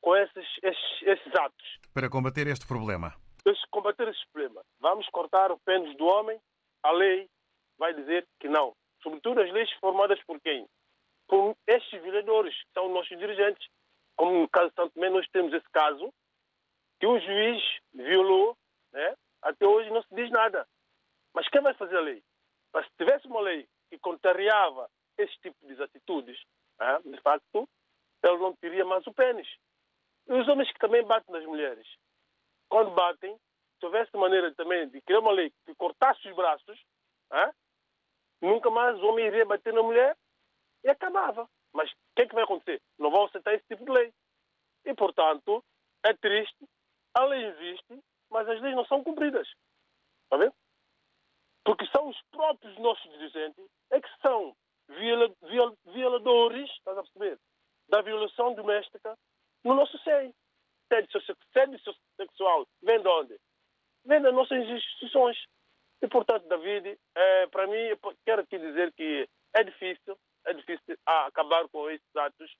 com 0.02 0.16
esses, 0.16 0.46
esses, 0.62 1.02
esses 1.02 1.36
atos. 1.36 1.80
Para 1.94 2.10
combater 2.10 2.46
este 2.48 2.68
problema. 2.68 3.16
Para 3.44 3.54
combater 3.72 4.08
este 4.08 4.26
problema. 4.32 4.64
Vamos 4.80 5.08
cortar 5.10 5.52
o 5.52 5.60
pênis 5.60 5.98
do 5.98 6.06
homem, 6.06 6.40
a 6.84 6.92
lei 6.92 7.28
vai 7.78 7.94
dizer 7.94 8.28
que 8.40 8.48
não. 8.48 8.76
Sobretudo 9.02 9.42
as 9.42 9.52
leis 9.52 9.72
formadas 9.80 10.22
por 10.26 10.40
quem? 10.42 10.68
Por 11.28 11.56
estes 11.68 12.02
violadores, 12.02 12.56
que 12.56 12.72
são 12.74 12.90
nossos 12.90 13.18
dirigentes. 13.18 13.68
Como 14.16 14.42
no 14.42 14.50
caso 14.50 14.70
de 14.70 14.76
Santo 14.76 14.94
Tomé, 14.94 15.10
nós 15.10 15.28
temos 15.30 15.54
esse 15.54 15.70
caso, 15.72 16.14
que 17.00 17.08
o 17.08 17.20
juiz 17.20 17.64
violou, 17.94 18.56
né? 18.94 19.16
até 19.42 19.66
hoje 19.66 19.90
não 19.90 20.02
se 20.04 20.16
diz 20.16 20.30
nada. 20.32 20.68
Mas 21.34 21.48
quem 21.50 21.62
vai 21.62 21.74
fazer 21.74 21.98
a 21.98 22.02
lei? 22.02 22.24
Mas 22.76 22.86
se 22.88 22.92
tivesse 22.98 23.26
uma 23.28 23.40
lei 23.40 23.66
que 23.90 23.98
contrariava 24.00 24.92
esse 25.18 25.34
tipo 25.40 25.66
de 25.66 25.82
atitudes, 25.82 26.38
de 27.06 27.22
facto, 27.22 27.70
ele 28.22 28.38
não 28.38 28.54
teria 28.58 28.84
mais 28.84 29.08
o 29.08 29.14
pênis. 29.14 29.48
E 30.28 30.34
os 30.34 30.46
homens 30.50 30.70
que 30.74 30.80
também 30.80 31.02
batem 31.06 31.34
nas 31.34 31.46
mulheres, 31.46 31.88
quando 32.68 32.92
batem, 32.92 33.34
se 33.80 33.86
houvesse 33.86 34.12
maneira 34.18 34.54
também 34.56 34.90
de 34.90 35.00
criar 35.04 35.22
uma 35.22 35.32
lei 35.32 35.54
que 35.66 35.74
cortasse 35.76 36.28
os 36.28 36.36
braços, 36.36 36.78
nunca 38.42 38.70
mais 38.70 39.02
o 39.02 39.08
homem 39.08 39.28
iria 39.28 39.46
bater 39.46 39.72
na 39.72 39.82
mulher 39.82 40.18
e 40.84 40.90
acabava. 40.90 41.50
Mas 41.72 41.90
o 41.90 41.96
que, 42.14 42.24
é 42.24 42.28
que 42.28 42.36
vai 42.36 42.44
acontecer? 42.44 42.82
Não 43.00 43.10
vão 43.10 43.24
aceitar 43.24 43.54
esse 43.54 43.66
tipo 43.68 43.86
de 43.86 43.92
lei. 43.92 44.14
E, 44.84 44.94
portanto, 44.94 45.64
é 46.04 46.14
triste, 46.14 46.68
a 47.14 47.24
lei 47.24 47.46
existe, 47.46 48.04
mas 48.30 48.50
as 48.50 48.60
leis 48.60 48.76
não 48.76 48.86
são 48.86 49.02
cumpridas. 49.02 49.48
Está 50.26 50.36
vendo? 50.36 50.54
Porque 51.66 51.86
são 51.88 52.08
os 52.08 52.22
próprios 52.32 52.78
nossos 52.78 53.12
dirigentes 53.14 53.66
é 53.92 54.00
que 54.00 54.10
são 54.22 54.56
viola, 54.88 55.34
viola, 55.42 55.76
violadores, 55.88 56.70
estás 56.70 56.98
a 56.98 57.02
perceber, 57.02 57.40
da 57.90 58.02
violação 58.04 58.54
doméstica 58.54 59.18
no 59.64 59.74
nosso 59.74 59.98
seio. 60.00 60.34
Sede 60.88 61.82
sexual 62.16 62.68
vem 62.84 63.02
de 63.02 63.08
onde? 63.08 63.36
Vem 64.06 64.22
das 64.22 64.34
nossas 64.34 64.64
instituições. 64.64 65.44
E, 66.04 66.08
portanto, 66.08 66.48
David, 66.48 67.00
é, 67.16 67.48
para 67.48 67.66
mim, 67.66 67.98
quero 68.24 68.44
aqui 68.44 68.60
dizer 68.60 68.94
que 68.94 69.28
é 69.56 69.64
difícil, 69.64 70.16
é 70.46 70.54
difícil 70.54 70.96
acabar 71.04 71.68
com 71.70 71.90
esses 71.90 72.16
atos. 72.16 72.56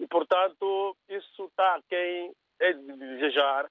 E, 0.00 0.06
portanto, 0.08 0.96
isso 1.08 1.44
está 1.44 1.80
quem 1.88 2.34
é 2.58 2.72
de 2.72 2.96
desejar 2.96 3.70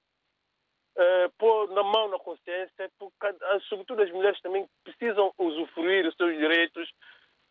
uh, 0.96 1.30
pôr 1.38 1.70
na 1.70 1.82
mão 1.82 2.08
na 2.08 2.18
consciência, 2.18 2.90
porque, 2.98 3.26
uh, 3.26 3.60
sobretudo 3.68 4.02
as 4.02 4.10
mulheres 4.10 4.40
também 4.40 4.66
precisam 4.84 5.32
usufruir 5.38 6.06
os 6.06 6.14
seus 6.16 6.36
direitos 6.36 6.88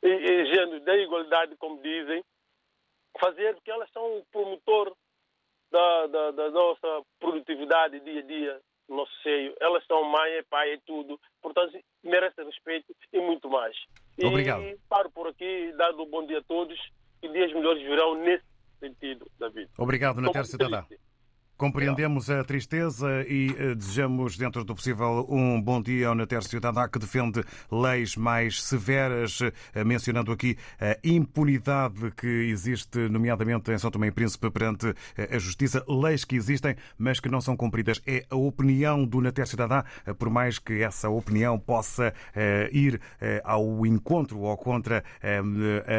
e, 0.03 0.07
e 0.07 0.79
da 0.81 0.97
igualdade, 0.97 1.55
como 1.57 1.81
dizem, 1.81 2.23
fazer 3.19 3.53
porque 3.55 3.71
elas 3.71 3.89
são 3.91 4.17
um 4.17 4.23
promotor 4.31 4.95
da, 5.71 6.07
da, 6.07 6.31
da 6.31 6.51
nossa 6.51 7.01
produtividade 7.19 7.99
dia 7.99 8.19
a 8.19 8.23
dia, 8.23 8.61
no 8.87 8.97
nosso 8.97 9.11
seio. 9.21 9.55
Elas 9.59 9.85
são 9.85 10.03
mãe, 10.03 10.31
é 10.33 10.43
pai, 10.43 10.73
é 10.73 10.79
tudo. 10.85 11.19
Portanto, 11.41 11.77
merecem 12.03 12.45
respeito 12.45 12.95
e 13.13 13.19
muito 13.19 13.49
mais. 13.49 13.75
E 14.17 14.25
Obrigado. 14.25 14.63
paro 14.87 15.11
por 15.11 15.27
aqui, 15.27 15.71
dando 15.77 16.03
um 16.03 16.09
bom 16.09 16.25
dia 16.25 16.39
a 16.39 16.43
todos 16.43 16.79
e 17.21 17.27
dias 17.29 17.53
melhores 17.53 17.81
virão 17.83 18.15
nesse 18.15 18.45
sentido, 18.79 19.29
David. 19.37 19.69
Obrigado, 19.77 20.17
Estou 20.17 20.23
Nater 20.23 20.41
muito 20.41 20.51
Cidadá. 20.51 20.83
triste. 20.83 21.08
Compreendemos 21.59 22.29
a 22.29 22.41
tristeza 22.41 23.25
e 23.27 23.53
eh, 23.59 23.75
desejamos, 23.75 24.37
dentro 24.37 24.63
do 24.63 24.73
possível, 24.73 25.27
um 25.29 25.61
bom 25.61 25.81
dia 25.81 26.07
ao 26.07 26.15
Nater 26.15 26.41
Cidadá 26.41 26.87
que 26.87 26.97
defende 26.97 27.43
leis 27.69 28.15
mais 28.15 28.63
severas, 28.63 29.41
eh, 29.41 29.83
mencionando 29.83 30.31
aqui 30.31 30.55
a 30.79 30.97
impunidade 31.03 32.11
que 32.15 32.25
existe, 32.49 33.09
nomeadamente 33.09 33.73
em 33.73 33.77
São 33.77 33.91
Tomé 33.91 34.07
e 34.07 34.11
Príncipe, 34.11 34.49
perante 34.49 34.95
eh, 35.17 35.35
a 35.35 35.37
Justiça. 35.37 35.83
Leis 35.85 36.23
que 36.23 36.37
existem, 36.37 36.77
mas 36.97 37.19
que 37.19 37.27
não 37.27 37.41
são 37.41 37.57
cumpridas. 37.57 38.01
É 38.07 38.25
a 38.29 38.37
opinião 38.37 39.03
do 39.03 39.19
Nater 39.19 39.45
Cidadá, 39.45 39.83
por 40.17 40.29
mais 40.29 40.59
que 40.59 40.81
essa 40.81 41.09
opinião 41.09 41.59
possa 41.59 42.13
ir 42.71 43.01
ao 43.43 43.85
encontro 43.85 44.39
ou 44.39 44.55
contra 44.55 45.03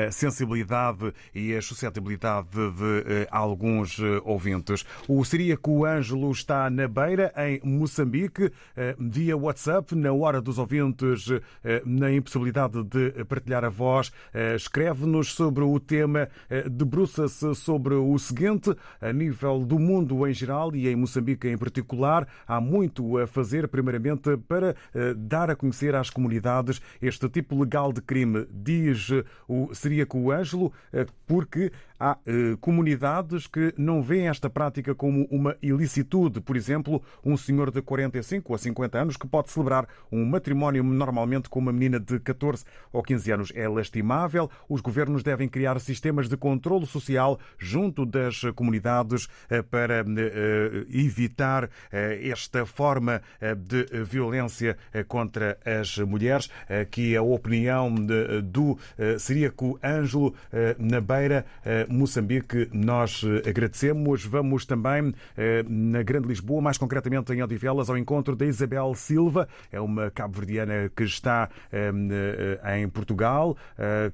a 0.06 0.10
sensibilidade 0.10 1.12
e 1.34 1.54
a 1.54 1.60
suscetibilidade 1.60 2.48
de 2.48 3.26
alguns 3.30 3.98
ouvintes. 4.24 4.86
O 5.06 5.22
Siríaco 5.50 5.84
Ângelo 5.84 6.30
está 6.30 6.70
na 6.70 6.86
beira, 6.86 7.32
em 7.36 7.60
Moçambique, 7.64 8.52
eh, 8.76 8.94
via 8.98 9.36
WhatsApp, 9.36 9.96
na 9.96 10.12
hora 10.12 10.40
dos 10.40 10.58
ouvintes, 10.58 11.28
eh, 11.64 11.82
na 11.84 12.12
impossibilidade 12.12 12.84
de 12.84 13.24
partilhar 13.24 13.64
a 13.64 13.68
voz. 13.68 14.12
Eh, 14.32 14.54
Escreve-nos 14.54 15.34
sobre 15.34 15.64
o 15.64 15.80
tema, 15.80 16.28
debruça-se 16.70 17.54
sobre 17.54 17.94
o 17.94 18.16
seguinte, 18.18 18.74
a 19.00 19.12
nível 19.12 19.64
do 19.64 19.78
mundo 19.78 20.26
em 20.26 20.32
geral 20.32 20.74
e 20.74 20.88
em 20.88 20.94
Moçambique 20.94 21.48
em 21.48 21.58
particular, 21.58 22.28
há 22.46 22.60
muito 22.60 23.18
a 23.18 23.26
fazer, 23.26 23.66
primeiramente, 23.66 24.36
para 24.36 24.76
dar 25.16 25.50
a 25.50 25.56
conhecer 25.56 25.94
às 25.94 26.10
comunidades 26.10 26.80
este 27.00 27.28
tipo 27.28 27.58
legal 27.58 27.92
de 27.92 28.00
crime, 28.00 28.46
diz 28.50 29.10
o 29.48 29.74
Siríaco 29.74 30.30
Ângelo, 30.30 30.72
eh, 30.92 31.06
porque 31.26 31.72
há 32.00 32.16
eh, 32.26 32.56
comunidades 32.60 33.46
que 33.46 33.74
não 33.76 34.02
veem 34.02 34.28
esta 34.28 34.48
prática 34.48 34.94
como 34.94 35.28
uma 35.30 35.54
ilicitude. 35.60 36.40
Por 36.40 36.56
exemplo, 36.56 37.02
um 37.22 37.36
senhor 37.36 37.70
de 37.70 37.82
45 37.82 38.50
ou 38.50 38.58
50 38.58 38.98
anos 38.98 39.16
que 39.18 39.26
pode 39.26 39.50
celebrar 39.50 39.86
um 40.10 40.24
matrimónio 40.24 40.82
normalmente 40.82 41.50
com 41.50 41.58
uma 41.58 41.72
menina 41.72 42.00
de 42.00 42.18
14 42.18 42.64
ou 42.90 43.02
15 43.02 43.32
anos 43.32 43.52
é 43.54 43.68
lastimável. 43.68 44.50
Os 44.66 44.80
governos 44.80 45.22
devem 45.22 45.48
criar 45.48 45.78
sistemas 45.78 46.28
de 46.28 46.38
controlo 46.38 46.86
social 46.86 47.38
junto 47.58 48.06
das 48.06 48.40
comunidades 48.54 49.28
eh, 49.50 49.60
para 49.60 50.00
eh, 50.00 50.86
evitar 50.88 51.68
esta 51.90 52.64
forma 52.64 53.20
de 53.58 53.84
violência 54.04 54.78
contra 55.08 55.58
as 55.64 55.98
mulheres. 55.98 56.48
Aqui 56.80 57.16
a 57.16 57.22
opinião 57.22 57.94
do 57.94 58.78
Siríaco 59.18 59.78
Ângelo 59.82 60.34
na 60.78 61.00
Beira, 61.00 61.44
Moçambique. 61.90 62.68
Nós 62.72 63.22
eh, 63.24 63.48
agradecemos. 63.48 64.24
Vamos 64.24 64.64
também 64.64 65.12
eh, 65.36 65.64
na 65.68 66.02
Grande 66.02 66.28
Lisboa, 66.28 66.62
mais 66.62 66.78
concretamente 66.78 67.32
em 67.32 67.42
Odivelas, 67.42 67.90
ao 67.90 67.98
encontro 67.98 68.36
da 68.36 68.46
Isabel 68.46 68.94
Silva. 68.94 69.48
É 69.72 69.80
uma 69.80 70.10
cabo-verdiana 70.10 70.90
que 70.94 71.02
está 71.02 71.48
eh, 71.72 72.78
em 72.78 72.88
Portugal 72.88 73.56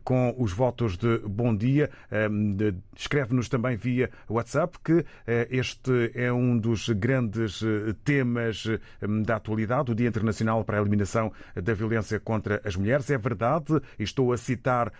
com 0.04 0.34
os 0.38 0.52
votos 0.52 0.96
de 0.96 1.18
bom 1.18 1.54
dia. 1.54 1.90
Escreve-nos 2.96 3.48
também 3.48 3.76
via 3.76 4.10
WhatsApp 4.28 4.78
que 4.82 5.04
este 5.50 6.12
é 6.14 6.32
um 6.32 6.56
dos 6.56 6.88
grandes 6.90 7.62
temas 8.04 8.66
da 9.24 9.36
atualidade, 9.36 9.90
o 9.90 9.94
Dia 9.94 10.08
Internacional 10.08 10.64
para 10.64 10.78
a 10.78 10.80
Eliminação 10.80 11.32
da 11.54 11.74
Violência 11.74 12.18
contra 12.20 12.60
as 12.64 12.76
Mulheres. 12.76 13.10
É 13.10 13.18
verdade, 13.18 13.80
e 13.98 14.02
estou 14.02 14.32
a 14.32 14.36
citar 14.36 14.92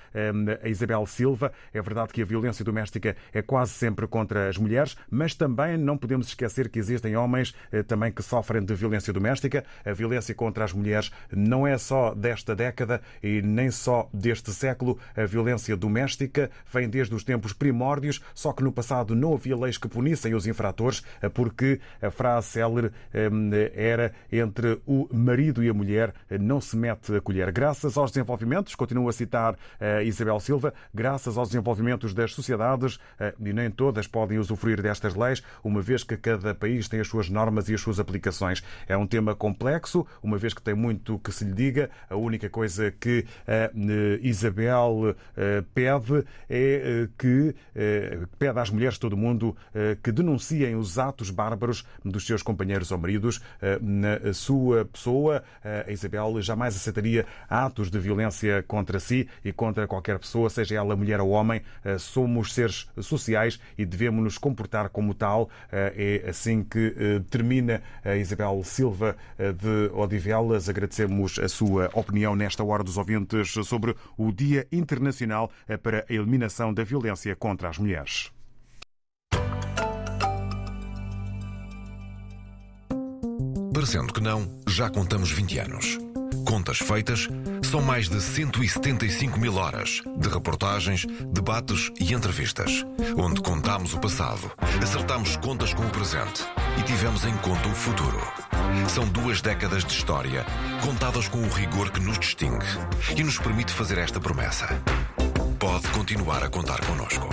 a 0.62 0.68
Isabel 0.68 1.06
Silva, 1.06 1.52
é 1.72 1.80
verdade 1.80 2.12
que 2.12 2.22
a 2.22 2.24
violência 2.24 2.64
doméstica 2.66 3.16
é 3.32 3.40
quase 3.40 3.72
sempre 3.72 4.06
contra 4.06 4.48
as 4.48 4.58
mulheres, 4.58 4.96
mas 5.10 5.34
também 5.34 5.76
não 5.78 5.96
podemos 5.96 6.28
esquecer 6.28 6.68
que 6.68 6.78
existem 6.78 7.16
homens 7.16 7.54
eh, 7.72 7.82
também 7.82 8.12
que 8.12 8.22
sofrem 8.22 8.62
de 8.62 8.74
violência 8.74 9.12
doméstica. 9.12 9.64
A 9.84 9.92
violência 9.92 10.34
contra 10.34 10.64
as 10.64 10.72
mulheres 10.72 11.10
não 11.32 11.66
é 11.66 11.78
só 11.78 12.14
desta 12.14 12.54
década 12.54 13.00
e 13.22 13.40
nem 13.40 13.70
só 13.70 14.08
deste 14.12 14.52
século. 14.52 14.98
A 15.16 15.24
violência 15.24 15.76
doméstica 15.76 16.50
vem 16.72 16.88
desde 16.88 17.14
os 17.14 17.24
tempos 17.24 17.52
primórdios, 17.52 18.20
só 18.34 18.52
que 18.52 18.62
no 18.62 18.72
passado 18.72 19.14
não 19.14 19.34
havia 19.34 19.56
leis 19.56 19.78
que 19.78 19.88
punissem 19.88 20.34
os 20.34 20.46
infratores, 20.46 21.02
eh, 21.22 21.28
porque 21.28 21.80
a 22.02 22.10
frase 22.10 22.48
célere 22.48 22.90
eh, 23.14 23.72
era 23.74 24.12
entre 24.30 24.80
o 24.86 25.08
marido 25.12 25.62
e 25.62 25.68
a 25.68 25.74
mulher 25.74 26.12
não 26.40 26.60
se 26.60 26.76
mete 26.76 27.14
a 27.14 27.20
colher. 27.20 27.50
Graças 27.52 27.96
aos 27.96 28.10
desenvolvimentos, 28.10 28.74
continuo 28.74 29.08
a 29.08 29.12
citar 29.12 29.56
eh, 29.80 30.04
Isabel 30.04 30.40
Silva, 30.40 30.74
graças 30.92 31.36
aos 31.38 31.48
desenvolvimentos 31.48 32.14
das 32.14 32.32
sociedades, 32.32 32.55
eh, 33.18 33.34
e 33.38 33.52
nem 33.52 33.70
todas 33.70 34.06
podem 34.06 34.38
usufruir 34.38 34.80
destas 34.82 35.14
leis, 35.14 35.42
uma 35.62 35.80
vez 35.80 36.02
que 36.04 36.16
cada 36.16 36.54
país 36.54 36.88
tem 36.88 37.00
as 37.00 37.08
suas 37.08 37.28
normas 37.28 37.68
e 37.68 37.74
as 37.74 37.80
suas 37.80 37.98
aplicações. 38.00 38.62
É 38.88 38.96
um 38.96 39.06
tema 39.06 39.34
complexo, 39.34 40.06
uma 40.22 40.38
vez 40.38 40.54
que 40.54 40.62
tem 40.62 40.74
muito 40.74 41.18
que 41.18 41.32
se 41.32 41.44
lhe 41.44 41.52
diga. 41.52 41.90
A 42.08 42.16
única 42.16 42.48
coisa 42.50 42.90
que 42.90 43.24
a 43.46 43.70
Isabel 44.22 45.14
eh, 45.36 45.62
pede 45.74 46.24
é 46.48 47.04
eh, 47.04 47.08
que 47.18 47.54
eh, 47.74 48.18
pede 48.38 48.58
às 48.58 48.70
mulheres 48.70 48.94
de 48.94 49.00
todo 49.00 49.12
o 49.12 49.16
mundo 49.16 49.56
eh, 49.74 49.96
que 50.02 50.12
denunciem 50.12 50.74
os 50.76 50.98
atos 50.98 51.30
bárbaros 51.30 51.84
dos 52.04 52.26
seus 52.26 52.42
companheiros 52.42 52.90
ou 52.90 52.98
maridos 52.98 53.40
eh, 53.60 53.78
na 53.80 54.32
sua 54.32 54.84
pessoa. 54.84 55.42
Eh, 55.64 55.86
A 55.88 55.92
Isabel 55.92 56.40
jamais 56.42 56.74
aceitaria 56.76 57.26
atos 57.48 57.90
de 57.90 57.98
violência 57.98 58.62
contra 58.62 58.98
si 58.98 59.28
e 59.44 59.52
contra 59.52 59.86
qualquer 59.86 60.18
pessoa, 60.18 60.50
seja 60.50 60.76
ela 60.76 60.96
mulher 60.96 61.20
ou 61.20 61.30
homem. 61.30 61.62
Eh, 61.84 61.98
Somos 62.46 62.54
seres 62.54 62.86
sociais 63.00 63.60
e 63.76 63.84
devemos 63.84 64.22
nos 64.22 64.38
comportar 64.38 64.88
como 64.90 65.14
tal. 65.14 65.50
Eh, 65.72 66.22
É 66.26 66.30
assim 66.30 66.62
que 66.62 66.94
eh, 66.96 67.22
termina 67.30 67.82
a 68.04 68.16
Isabel 68.16 68.62
Silva 68.64 69.16
eh, 69.38 69.52
de 69.52 69.90
Odivelas. 69.92 70.68
Agradecemos 70.68 71.38
a 71.38 71.48
sua 71.48 71.90
opinião 71.94 72.36
nesta 72.36 72.62
hora 72.62 72.84
dos 72.84 72.96
ouvintes 72.96 73.52
sobre 73.64 73.94
o 74.16 74.32
Dia 74.32 74.66
Internacional 74.70 75.50
eh, 75.68 75.76
para 75.76 76.04
a 76.08 76.12
Eliminação 76.12 76.72
da 76.72 76.84
Violência 76.84 77.34
contra 77.34 77.68
as 77.68 77.78
Mulheres. 77.78 78.30
Parecendo 83.72 84.12
que 84.12 84.20
não, 84.20 84.62
já 84.68 84.88
contamos 84.90 85.30
20 85.30 85.58
anos. 85.58 86.05
Feitas, 86.74 87.28
são 87.62 87.80
mais 87.80 88.08
de 88.08 88.20
175 88.20 89.38
mil 89.38 89.56
horas 89.56 90.02
de 90.18 90.28
reportagens, 90.28 91.06
debates 91.32 91.90
e 92.00 92.12
entrevistas, 92.12 92.84
onde 93.16 93.40
contamos 93.40 93.94
o 93.94 93.98
passado, 93.98 94.50
acertamos 94.82 95.36
contas 95.36 95.72
com 95.72 95.82
o 95.84 95.90
presente 95.90 96.44
e 96.78 96.82
tivemos 96.82 97.24
em 97.24 97.36
conta 97.38 97.68
o 97.68 97.74
futuro. 97.74 98.20
São 98.88 99.06
duas 99.08 99.40
décadas 99.40 99.84
de 99.84 99.92
história, 99.92 100.44
contadas 100.82 101.28
com 101.28 101.38
o 101.38 101.48
rigor 101.48 101.90
que 101.90 102.00
nos 102.00 102.18
distingue 102.18 102.66
e 103.16 103.22
nos 103.22 103.38
permite 103.38 103.72
fazer 103.72 103.98
esta 103.98 104.20
promessa. 104.20 104.68
Pode 105.58 105.88
continuar 105.88 106.42
a 106.42 106.48
contar 106.48 106.80
connosco. 106.84 107.28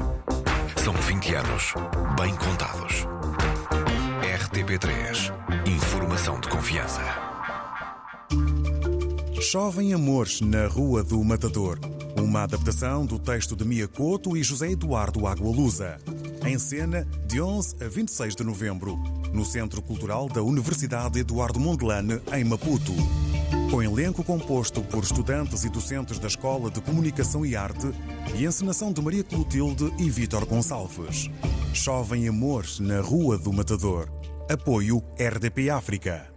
São 0.84 0.94
20 0.94 1.36
anos, 1.36 1.74
bem 2.18 2.36
contados. 2.36 3.08
RTP3 4.22 5.44
Informação 5.66 6.42
de 6.42 6.50
confiança. 6.50 7.02
Chovem 9.44 9.94
Amores 9.94 10.40
na 10.40 10.68
Rua 10.68 11.04
do 11.04 11.22
Matador. 11.22 11.78
Uma 12.18 12.44
adaptação 12.44 13.06
do 13.06 13.20
texto 13.20 13.58
de 13.58 13.66
Mia 13.66 13.90
Couto 13.90 14.38
e 14.38 14.42
José 14.42 14.72
Eduardo 14.72 15.28
Agualusa. 15.28 16.00
Em 16.48 16.58
cena, 16.58 17.06
de 17.28 17.42
11 17.42 17.76
a 17.84 17.90
26 17.90 18.38
de 18.38 18.44
novembro, 18.44 18.96
no 19.34 19.44
Centro 19.44 19.82
Cultural 19.82 20.30
da 20.30 20.42
Universidade 20.42 21.20
Eduardo 21.20 21.60
Mondlane, 21.60 22.22
em 22.34 22.44
Maputo. 22.46 22.94
Com 23.70 23.84
elenco 23.84 24.24
composto 24.24 24.82
por 24.82 25.04
estudantes 25.04 25.66
e 25.66 25.70
docentes 25.70 26.20
da 26.20 26.28
Escola 26.30 26.72
de 26.72 26.80
Comunicação 26.80 27.46
e 27.46 27.54
Arte 27.54 27.92
e 28.36 28.46
encenação 28.46 28.94
de 28.94 29.02
Maria 29.02 29.26
Clotilde 29.26 29.94
e 30.00 30.10
Vítor 30.10 30.46
Gonçalves. 30.46 31.30
Chovem 31.74 32.30
Amores 32.30 32.80
na 32.80 33.02
Rua 33.02 33.38
do 33.38 33.52
Matador. 33.52 34.10
Apoio 34.50 35.04
RDP 35.20 35.70
África. 35.70 36.33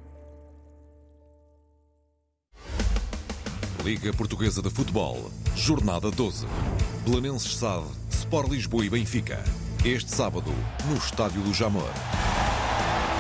Liga 3.86 4.12
Portuguesa 4.12 4.60
de 4.60 4.68
Futebol, 4.68 5.30
Jornada 5.54 6.10
12. 6.10 6.44
Belenenses 7.04 7.56
SAD, 7.56 7.84
Sport 8.10 8.50
Lisboa 8.50 8.84
e 8.84 8.90
Benfica. 8.90 9.44
Este 9.84 10.10
sábado, 10.10 10.52
no 10.90 10.96
Estádio 10.96 11.40
do 11.40 11.54
Jamor. 11.54 11.88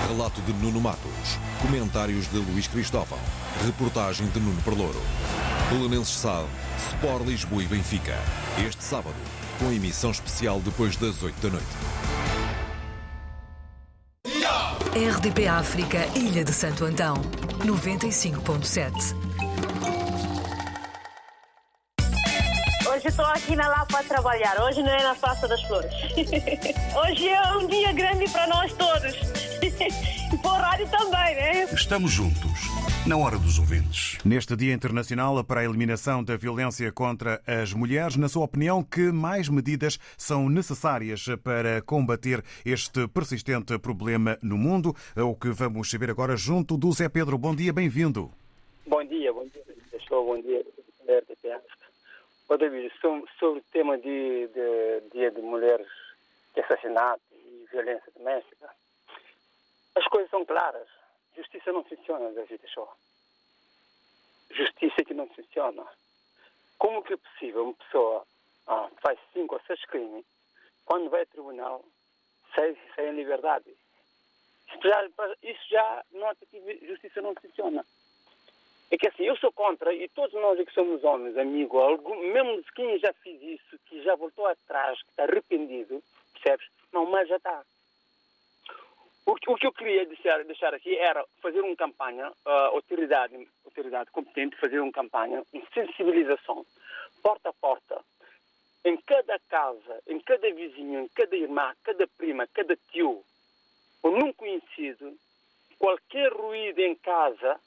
Relato 0.08 0.40
de 0.40 0.52
Nuno 0.54 0.80
Matos. 0.80 1.38
Comentários 1.62 2.26
de 2.32 2.38
Luís 2.38 2.66
Cristóvão. 2.66 3.20
Reportagem 3.64 4.26
de 4.30 4.40
Nuno 4.40 4.60
Perlouro. 4.62 5.00
Belenenses 5.70 6.16
SAD, 6.16 6.48
Sport 6.94 7.24
Lisboa 7.24 7.62
e 7.62 7.66
Benfica. 7.68 8.18
Este 8.66 8.82
sábado, 8.82 9.14
com 9.60 9.70
emissão 9.70 10.10
especial 10.10 10.58
depois 10.58 10.96
das 10.96 11.22
8 11.22 11.42
da 11.42 11.50
noite. 11.50 11.66
RDP 14.96 15.46
África, 15.46 16.08
Ilha 16.16 16.42
de 16.42 16.52
Santo 16.52 16.84
Antão, 16.86 17.14
95.7. 17.60 19.45
estou 23.06 23.24
aqui 23.26 23.54
na 23.54 23.68
Lapa 23.68 24.00
a 24.00 24.02
trabalhar. 24.02 24.60
Hoje 24.62 24.82
não 24.82 24.90
é 24.90 25.02
na 25.02 25.14
Praça 25.14 25.46
das 25.46 25.62
Flores. 25.62 25.92
Hoje 27.04 27.28
é 27.28 27.56
um 27.56 27.66
dia 27.66 27.92
grande 27.92 28.28
para 28.30 28.46
nós 28.46 28.72
todos. 28.74 29.14
E 30.26 30.36
para 30.38 30.50
o 30.50 30.54
rádio 30.54 30.88
também, 30.90 31.36
né? 31.36 31.64
Estamos 31.72 32.10
juntos, 32.10 32.50
na 33.06 33.16
hora 33.16 33.38
dos 33.38 33.60
ouvintes. 33.60 34.18
Neste 34.24 34.56
Dia 34.56 34.74
Internacional 34.74 35.44
para 35.44 35.60
a 35.60 35.64
Eliminação 35.64 36.24
da 36.24 36.36
Violência 36.36 36.90
contra 36.90 37.40
as 37.46 37.72
Mulheres, 37.72 38.16
na 38.16 38.28
sua 38.28 38.44
opinião, 38.44 38.82
que 38.82 39.12
mais 39.12 39.48
medidas 39.48 40.00
são 40.18 40.48
necessárias 40.48 41.26
para 41.44 41.80
combater 41.80 42.42
este 42.64 43.06
persistente 43.06 43.78
problema 43.78 44.36
no 44.42 44.58
mundo? 44.58 44.96
É 45.14 45.22
o 45.22 45.36
que 45.36 45.50
vamos 45.50 45.88
saber 45.88 46.10
agora 46.10 46.36
junto 46.36 46.76
do 46.76 46.90
Zé 46.90 47.08
Pedro. 47.08 47.38
Bom 47.38 47.54
dia, 47.54 47.72
bem-vindo. 47.72 48.32
Bom 48.84 49.04
dia, 49.04 49.32
bom 49.32 49.44
dia. 49.44 49.62
Estou, 49.96 50.26
bom 50.26 50.42
dia. 50.42 50.66
Ô, 52.48 52.56
David, 52.56 52.92
sobre, 53.00 53.28
o 53.42 53.62
tema 53.72 53.98
de, 53.98 54.46
de 54.48 55.00
Dia 55.12 55.32
de 55.32 55.42
Mulheres 55.42 55.88
de 56.54 56.60
Assassinato 56.60 57.22
e 57.32 57.66
Violência 57.72 58.12
Doméstica, 58.16 58.70
as 59.96 60.04
coisas 60.06 60.30
são 60.30 60.44
claras. 60.44 60.88
Justiça 61.36 61.72
não 61.72 61.82
funciona, 61.82 62.30
David 62.30 62.62
Show. 62.68 62.88
Justiça 64.52 65.04
que 65.04 65.12
não 65.12 65.26
funciona. 65.28 65.84
Como 66.78 67.02
que 67.02 67.14
é 67.14 67.16
possível 67.16 67.64
uma 67.64 67.74
pessoa 67.74 68.24
ah, 68.68 68.90
faz 69.02 69.18
cinco 69.32 69.56
ou 69.56 69.60
seis 69.66 69.84
crimes, 69.86 70.24
quando 70.84 71.10
vai 71.10 71.20
ao 71.20 71.26
tribunal, 71.26 71.84
sai, 72.54 72.76
sai 72.94 73.08
em 73.08 73.16
liberdade? 73.16 73.76
Isso 74.68 74.82
já, 74.82 75.04
isso 75.42 75.68
já 75.68 76.04
nota 76.12 76.46
que 76.46 76.86
justiça 76.86 77.20
não 77.20 77.34
funciona. 77.34 77.84
É 78.90 78.96
que 78.96 79.08
assim, 79.08 79.24
eu 79.24 79.36
sou 79.36 79.52
contra, 79.52 79.92
e 79.92 80.08
todos 80.08 80.32
nós 80.34 80.58
que 80.64 80.72
somos 80.72 81.02
homens, 81.02 81.36
amigo, 81.36 81.78
mesmo 82.18 82.62
quem 82.74 82.98
já 82.98 83.12
fez 83.14 83.42
isso, 83.42 83.78
que 83.86 84.02
já 84.02 84.14
voltou 84.14 84.46
atrás, 84.46 85.02
que 85.02 85.10
está 85.10 85.24
arrependido, 85.24 86.00
percebes? 86.34 86.68
Não, 86.92 87.04
mas 87.06 87.28
já 87.28 87.36
está. 87.36 87.64
O, 89.26 89.32
o 89.32 89.56
que 89.56 89.66
eu 89.66 89.72
queria 89.72 90.06
deixar, 90.06 90.44
deixar 90.44 90.72
aqui 90.72 90.96
era 90.96 91.24
fazer 91.42 91.60
uma 91.60 91.74
campanha, 91.74 92.32
a 92.44 92.66
autoridade, 92.66 93.36
autoridade 93.64 94.10
competente, 94.12 94.56
fazer 94.56 94.78
uma 94.78 94.92
campanha, 94.92 95.42
uma 95.52 95.66
sensibilização, 95.74 96.64
porta 97.20 97.48
a 97.48 97.52
porta, 97.54 98.00
em 98.84 98.96
cada 98.98 99.36
casa, 99.48 100.00
em 100.06 100.20
cada 100.20 100.48
vizinho, 100.54 101.00
em 101.00 101.08
cada 101.08 101.34
irmã, 101.34 101.74
cada 101.82 102.06
prima, 102.06 102.46
cada 102.46 102.76
tio, 102.92 103.24
ou 104.00 104.12
num 104.12 104.32
conhecido, 104.32 105.12
qualquer 105.76 106.32
ruído 106.32 106.78
em 106.78 106.94
casa, 106.94 107.60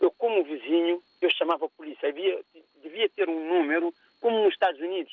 eu 0.00 0.10
como 0.12 0.42
vizinho, 0.42 1.02
eu 1.20 1.30
chamava 1.30 1.66
a 1.66 1.68
polícia. 1.68 2.08
Havia, 2.08 2.42
devia 2.82 3.08
ter 3.10 3.28
um 3.28 3.48
número, 3.48 3.94
como 4.20 4.42
nos 4.42 4.54
Estados 4.54 4.80
Unidos. 4.80 5.12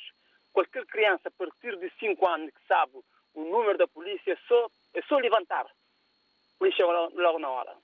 Qualquer 0.53 0.85
criança 0.85 1.27
a 1.27 1.31
partir 1.31 1.77
de 1.77 1.91
5 1.99 2.27
anos 2.27 2.51
que 2.51 2.67
sabe 2.67 2.93
o 3.35 3.43
número 3.43 3.77
da 3.77 3.87
polícia, 3.87 4.31
é 4.31 4.37
só, 4.47 4.67
é 4.95 5.01
só 5.03 5.17
levantar. 5.17 5.65
A 5.65 6.57
polícia 6.57 6.85
logo, 6.85 7.37
na 7.37 7.49
hora. 7.49 7.75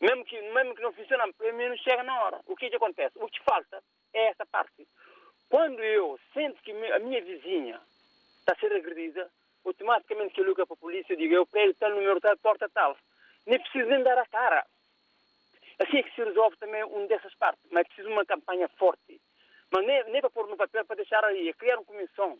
Mesmo 0.00 0.24
que, 0.24 0.40
mesmo 0.42 0.74
que 0.74 0.82
não 0.82 0.92
funcione, 0.92 1.32
pelo 1.32 1.56
menos 1.56 1.80
chega 1.80 2.02
na 2.02 2.24
hora. 2.24 2.40
O 2.46 2.56
que, 2.56 2.68
que 2.68 2.76
acontece? 2.76 3.16
O 3.18 3.28
que 3.28 3.40
falta 3.42 3.82
é 4.12 4.26
essa 4.26 4.44
parte. 4.44 4.86
Quando 5.48 5.80
eu 5.80 6.18
sinto 6.34 6.60
que 6.62 6.72
a 6.72 6.98
minha 6.98 7.22
vizinha 7.22 7.80
está 8.40 8.52
a 8.52 8.56
ser 8.56 8.72
agredida, 8.72 9.30
automaticamente 9.64 10.34
que 10.34 10.40
eu 10.40 10.44
ligo 10.44 10.66
para 10.66 10.74
a 10.74 10.76
polícia 10.76 11.14
e 11.14 11.16
digo, 11.16 11.34
eu 11.34 11.48
ele 11.54 11.74
tal 11.74 11.90
número 11.90 12.20
tal, 12.20 12.36
porta 12.38 12.68
tal. 12.68 12.96
Nem 13.46 13.60
preciso 13.60 13.88
nem 13.88 14.02
dar 14.02 14.18
a 14.18 14.26
cara. 14.26 14.66
Assim 15.82 15.98
é 15.98 16.02
que 16.02 16.14
se 16.14 16.22
resolve 16.24 16.56
também 16.58 16.82
uma 16.84 17.06
dessas 17.06 17.34
partes. 17.34 17.62
Mas 17.70 17.82
é 17.82 17.84
preciso 17.84 18.08
uma 18.08 18.24
campanha 18.24 18.68
forte. 18.78 19.20
Mas 19.70 19.86
nem, 19.86 20.04
nem 20.10 20.20
para 20.20 20.30
pôr 20.30 20.46
no 20.48 20.56
papel, 20.56 20.84
para 20.84 20.96
deixar 20.96 21.24
aí, 21.24 21.48
é 21.48 21.52
criar 21.54 21.76
uma 21.76 21.84
comissão. 21.84 22.38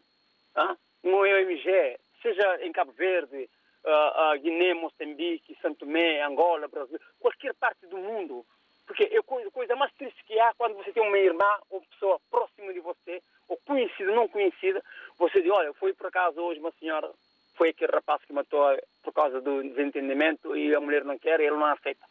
ah, 0.54 0.76
Um 1.04 1.14
OMG, 1.14 1.98
seja 2.20 2.58
em 2.64 2.70
Cabo 2.72 2.92
Verde, 2.92 3.48
ah, 3.84 4.34
Guiné, 4.36 4.74
Moçambique, 4.74 5.56
Santo 5.60 5.80
Tomé, 5.80 6.22
Angola, 6.22 6.68
Brasil, 6.68 6.98
qualquer 7.18 7.54
parte 7.54 7.86
do 7.86 7.96
mundo. 7.96 8.44
Porque 8.86 9.04
é 9.04 9.18
a 9.18 9.22
coisa, 9.22 9.50
coisa 9.50 9.74
mais 9.76 9.92
triste 9.94 10.22
que 10.24 10.38
há 10.38 10.52
quando 10.54 10.74
você 10.74 10.92
tem 10.92 11.02
uma 11.02 11.16
irmã 11.18 11.48
ou 11.70 11.80
pessoa 11.82 12.20
próxima 12.30 12.72
de 12.72 12.80
você, 12.80 13.22
ou 13.48 13.56
conhecida, 13.64 14.12
não 14.12 14.28
conhecida, 14.28 14.82
você 15.16 15.40
diz, 15.40 15.50
olha, 15.50 15.72
foi 15.74 15.92
por 15.94 16.06
acaso 16.08 16.40
hoje 16.40 16.60
uma 16.60 16.72
senhora, 16.72 17.10
foi 17.54 17.70
aquele 17.70 17.92
rapaz 17.92 18.22
que 18.24 18.32
matou 18.32 18.76
por 19.02 19.12
causa 19.12 19.40
do 19.40 19.62
desentendimento 19.62 20.54
e 20.56 20.74
a 20.74 20.80
mulher 20.80 21.04
não 21.04 21.16
quer 21.18 21.40
e 21.40 21.44
ele 21.44 21.56
não 21.56 21.64
aceita. 21.66 22.04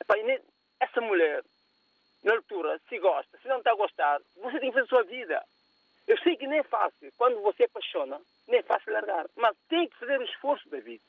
Epá, 0.00 0.18
e 0.18 0.22
nem- 0.24 0.40
essa 0.80 1.00
mulher, 1.00 1.42
na 2.22 2.34
altura, 2.34 2.80
se 2.88 2.98
gosta, 2.98 3.38
se 3.38 3.48
não 3.48 3.58
está 3.58 3.72
a 3.72 3.76
gostar, 3.76 4.20
você 4.36 4.58
tem 4.58 4.70
que 4.70 4.74
fazer 4.74 4.86
a 4.86 4.88
sua 4.88 5.02
vida. 5.04 5.44
Eu 6.06 6.16
sei 6.18 6.36
que 6.36 6.46
nem 6.46 6.60
é 6.60 6.62
fácil. 6.62 7.12
Quando 7.16 7.40
você 7.42 7.64
apaixona, 7.64 8.20
nem 8.46 8.60
é 8.60 8.62
fácil 8.62 8.92
largar. 8.92 9.26
Mas 9.36 9.56
tem 9.68 9.86
que 9.88 9.96
fazer 9.98 10.18
o 10.18 10.24
esforço 10.24 10.68
da 10.70 10.80
vida. 10.80 11.04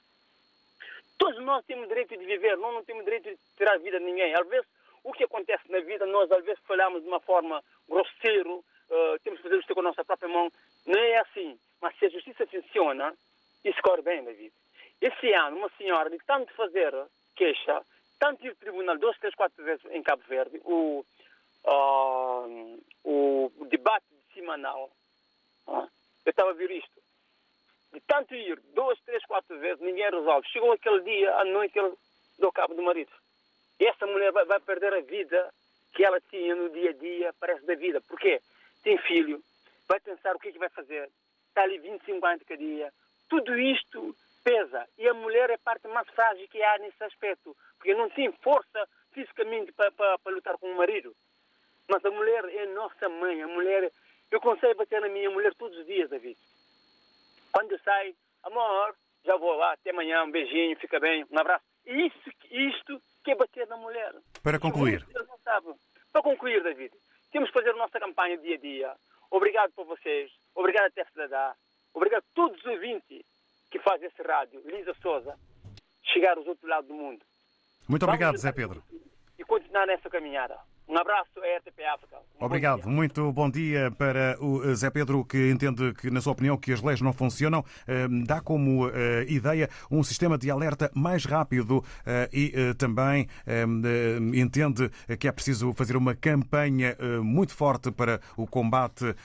Todos 1.17 1.41
nós 1.43 1.65
temos 1.65 1.87
direito 1.87 2.17
de 2.17 2.25
viver, 2.25 2.57
nós 2.57 2.73
não 2.73 2.83
temos 2.83 3.03
direito 3.05 3.29
de 3.29 3.37
tirar 3.57 3.75
a 3.75 3.77
vida 3.77 3.99
de 3.99 4.05
ninguém. 4.05 4.33
Às 4.35 4.47
vezes, 4.47 4.67
o 5.03 5.13
que 5.13 5.23
acontece 5.23 5.71
na 5.71 5.79
vida, 5.79 6.05
nós 6.05 6.31
às 6.31 6.43
vezes 6.43 6.61
falhamos 6.65 7.01
de 7.01 7.07
uma 7.07 7.19
forma 7.21 7.63
grosseiro, 7.87 8.63
eh, 8.89 9.17
temos 9.23 9.39
que 9.39 9.43
fazer 9.43 9.59
isto 9.59 9.73
com 9.73 9.79
a 9.79 9.83
nossa 9.83 10.03
própria 10.03 10.29
mão. 10.29 10.51
Não 10.85 10.99
é 10.99 11.17
assim. 11.19 11.57
Mas 11.81 11.97
se 11.97 12.05
a 12.05 12.09
justiça 12.09 12.45
funciona, 12.47 13.13
isso 13.63 13.81
corre 13.81 14.01
bem, 14.01 14.23
David. 14.23 14.53
Esse 15.01 15.31
ano, 15.33 15.57
uma 15.57 15.69
senhora, 15.77 16.09
de 16.09 16.17
tanto 16.19 16.53
fazer 16.53 16.93
queixa, 17.35 17.81
tanto 18.19 18.45
ir 18.45 18.49
ao 18.49 18.55
tribunal 18.55 18.97
duas, 18.97 19.17
três, 19.17 19.33
quatro 19.33 19.63
vezes 19.63 19.83
em 19.91 20.03
Cabo 20.03 20.21
Verde, 20.27 20.61
o, 20.65 21.05
ah, 21.65 22.45
o 23.03 23.51
debate 23.69 24.05
semanal, 24.33 24.91
ah, 25.67 25.87
eu 26.25 26.29
estava 26.29 26.51
a 26.51 26.53
ver 26.53 26.69
isto. 26.69 26.99
De 27.93 27.99
tanto 28.01 28.35
ir 28.35 28.59
duas, 28.75 28.99
três, 29.01 29.25
quatro 29.25 29.57
vezes, 29.57 29.81
ninguém 29.81 30.11
resolve. 30.11 30.47
Chegou 30.49 30.71
aquele 30.71 31.01
dia, 31.01 31.33
à 31.35 31.45
noite, 31.45 31.79
ele 31.79 31.93
deu 32.37 32.51
cabo 32.51 32.75
do 32.75 32.83
marido. 32.83 33.11
E 33.79 33.85
essa 33.85 34.05
mulher 34.05 34.31
vai, 34.31 34.45
vai 34.45 34.59
perder 34.59 34.93
a 34.93 35.01
vida 35.01 35.51
que 35.93 36.03
ela 36.03 36.21
tinha 36.29 36.55
no 36.55 36.69
dia 36.69 36.91
a 36.91 36.93
dia, 36.93 37.33
parece 37.39 37.65
da 37.65 37.73
vida. 37.75 38.01
Porquê? 38.01 38.41
Tem 38.83 38.97
filho, 38.99 39.41
vai 39.87 39.99
pensar 39.99 40.35
o 40.35 40.39
que 40.39 40.49
é 40.49 40.51
que 40.51 40.59
vai 40.59 40.69
fazer. 40.69 41.09
Está 41.47 41.63
ali 41.63 41.79
25 41.79 42.25
anos 42.25 42.43
cada 42.43 42.57
dia. 42.57 42.93
Tudo 43.27 43.57
isto 43.57 44.15
pesa. 44.43 44.87
E 44.97 45.07
a 45.07 45.13
mulher 45.13 45.49
é 45.49 45.55
a 45.55 45.59
parte 45.59 45.87
mais 45.87 46.07
frágil 46.09 46.47
que 46.49 46.61
há 46.61 46.77
nesse 46.79 47.03
aspecto. 47.03 47.55
Porque 47.77 47.93
não 47.93 48.09
tem 48.09 48.31
força 48.43 48.87
fisicamente 49.11 49.71
para, 49.71 49.91
para, 49.91 50.17
para 50.19 50.33
lutar 50.33 50.57
com 50.57 50.71
o 50.71 50.77
marido. 50.77 51.15
Mas 51.87 52.03
a 52.05 52.11
mulher 52.11 52.45
é 52.45 52.65
nossa 52.67 53.09
mãe. 53.09 53.41
A 53.41 53.47
mulher. 53.47 53.91
Eu 54.31 54.39
consigo 54.39 54.75
bater 54.75 55.01
na 55.01 55.09
minha 55.09 55.29
mulher 55.29 55.53
todos 55.55 55.77
os 55.77 55.85
dias, 55.85 56.09
David. 56.09 56.37
Quando 57.51 57.71
eu 57.71 57.79
saio, 57.79 58.15
amor, 58.43 58.95
já 59.25 59.35
vou 59.35 59.55
lá, 59.55 59.73
até 59.73 59.89
amanhã, 59.89 60.23
um 60.23 60.31
beijinho, 60.31 60.77
fica 60.77 60.99
bem, 60.99 61.25
um 61.31 61.39
abraço. 61.39 61.65
Isso, 61.85 62.29
isto 62.51 63.01
que 63.23 63.31
é 63.31 63.35
bater 63.35 63.67
na 63.67 63.77
mulher. 63.77 64.13
Para 64.43 64.59
concluir, 64.59 65.05
não 65.13 65.37
sabem. 65.39 65.73
Para 66.11 66.21
concluir, 66.21 66.61
David, 66.61 66.93
temos 67.31 67.49
que 67.49 67.53
fazer 67.53 67.71
a 67.71 67.77
nossa 67.77 67.99
campanha 67.99 68.37
dia 68.37 68.55
a 68.55 68.59
dia. 68.59 68.95
Obrigado 69.31 69.71
por 69.73 69.85
vocês. 69.85 70.31
Obrigado 70.55 70.87
até 70.87 71.03
Cidadá. 71.05 71.55
Obrigado 71.93 72.23
a 72.23 72.35
todos 72.35 72.59
os 72.59 72.65
ouvintes 72.65 73.25
que 73.69 73.79
fazem 73.79 74.07
esse 74.07 74.21
rádio. 74.21 74.61
Lisa 74.65 74.93
Souza, 75.01 75.37
chegar 76.03 76.37
aos 76.37 76.47
outros 76.47 76.67
lados 76.69 76.87
do 76.87 76.93
mundo. 76.93 77.21
muito 77.87 78.03
obrigado, 78.03 78.37
Zé 78.37 78.51
Pedro. 78.51 78.83
E 79.37 79.43
continuar 79.43 79.85
nessa 79.87 80.09
caminhada. 80.09 80.57
Um 80.89 80.97
abraço 80.97 81.29
à 81.37 81.57
RTP 81.59 81.81
África. 81.93 82.15
Um 82.17 82.39
bom 82.39 82.45
Obrigado. 82.47 82.89
Muito 82.89 83.31
bom 83.31 83.47
dia 83.47 83.91
para 83.91 84.35
o 84.41 84.63
eh, 84.63 84.73
Zé 84.73 84.89
Pedro, 84.89 85.23
que 85.23 85.51
entende 85.51 85.93
que, 85.93 86.09
na 86.09 86.19
sua 86.19 86.33
opinião, 86.33 86.57
que 86.57 86.73
as 86.73 86.81
leis 86.81 86.99
não 86.99 87.13
funcionam. 87.13 87.63
Eh, 87.87 88.07
Dá 88.25 88.41
como 88.41 88.89
eh, 88.89 89.23
ideia 89.29 89.69
um 89.91 90.01
sistema 90.03 90.35
de 90.35 90.49
alerta 90.49 90.89
mais 90.95 91.25
rápido 91.25 91.83
eh, 92.07 92.27
e 92.33 92.73
também 92.73 93.27
eh, 93.45 93.65
eh, 93.65 94.39
entende 94.39 94.89
que 95.19 95.27
é 95.27 95.31
preciso 95.31 95.71
fazer 95.73 95.95
uma 95.95 96.15
campanha 96.15 96.97
muito 97.21 97.53
forte 97.53 97.91
para 97.91 98.19
o 98.35 98.47
combate 98.47 99.15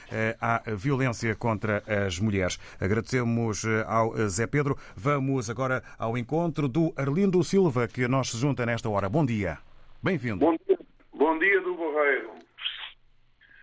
à 0.41 0.62
violência 0.77 1.35
contra 1.35 1.83
as 1.87 2.19
mulheres. 2.19 2.59
Agradecemos 2.79 3.65
ao 3.87 4.15
Zé 4.29 4.47
Pedro. 4.47 4.77
Vamos 4.95 5.49
agora 5.49 5.83
ao 5.99 6.19
encontro 6.19 6.69
do 6.69 6.93
Arlindo 6.97 7.43
Silva, 7.43 7.89
que 7.89 8.07
nos 8.07 8.33
se 8.33 8.39
junta 8.39 8.67
nesta 8.67 8.89
hora. 8.91 9.09
Bom 9.09 9.25
dia. 9.25 9.59
Bem-vindo. 10.03 10.45
Bom 10.45 10.57
dia, 10.67 10.79
bom 11.25 11.39
dia 11.39 11.59
do 11.62 11.75
Borreiro. 11.75 12.33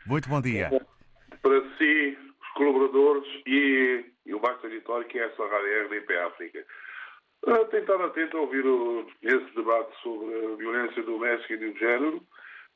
Muito 0.07 0.28
bom 0.28 0.41
dia. 0.41 0.68
Para 1.43 1.78
si, 1.78 2.18
os 2.41 2.47
colaboradores 2.55 3.24
e, 3.45 4.03
e 4.26 4.34
o 4.34 4.39
Baixo 4.39 4.66
Editório, 4.66 5.07
que 5.07 5.20
é 5.20 5.26
essa 5.28 5.45
rádio 5.45 5.84
RDP 5.86 6.18
África. 6.18 6.66
Ah, 7.45 7.64
Tenho 7.66 7.82
estado 7.84 8.03
atento 8.03 8.36
a 8.38 8.41
ouvir 8.41 8.66
o- 8.66 9.07
esse 9.22 9.55
debate 9.55 9.95
sobre 10.01 10.34
a 10.53 10.55
violência 10.55 11.03
doméstica 11.03 11.53
e 11.53 11.72
de 11.72 11.80
género. 11.80 12.24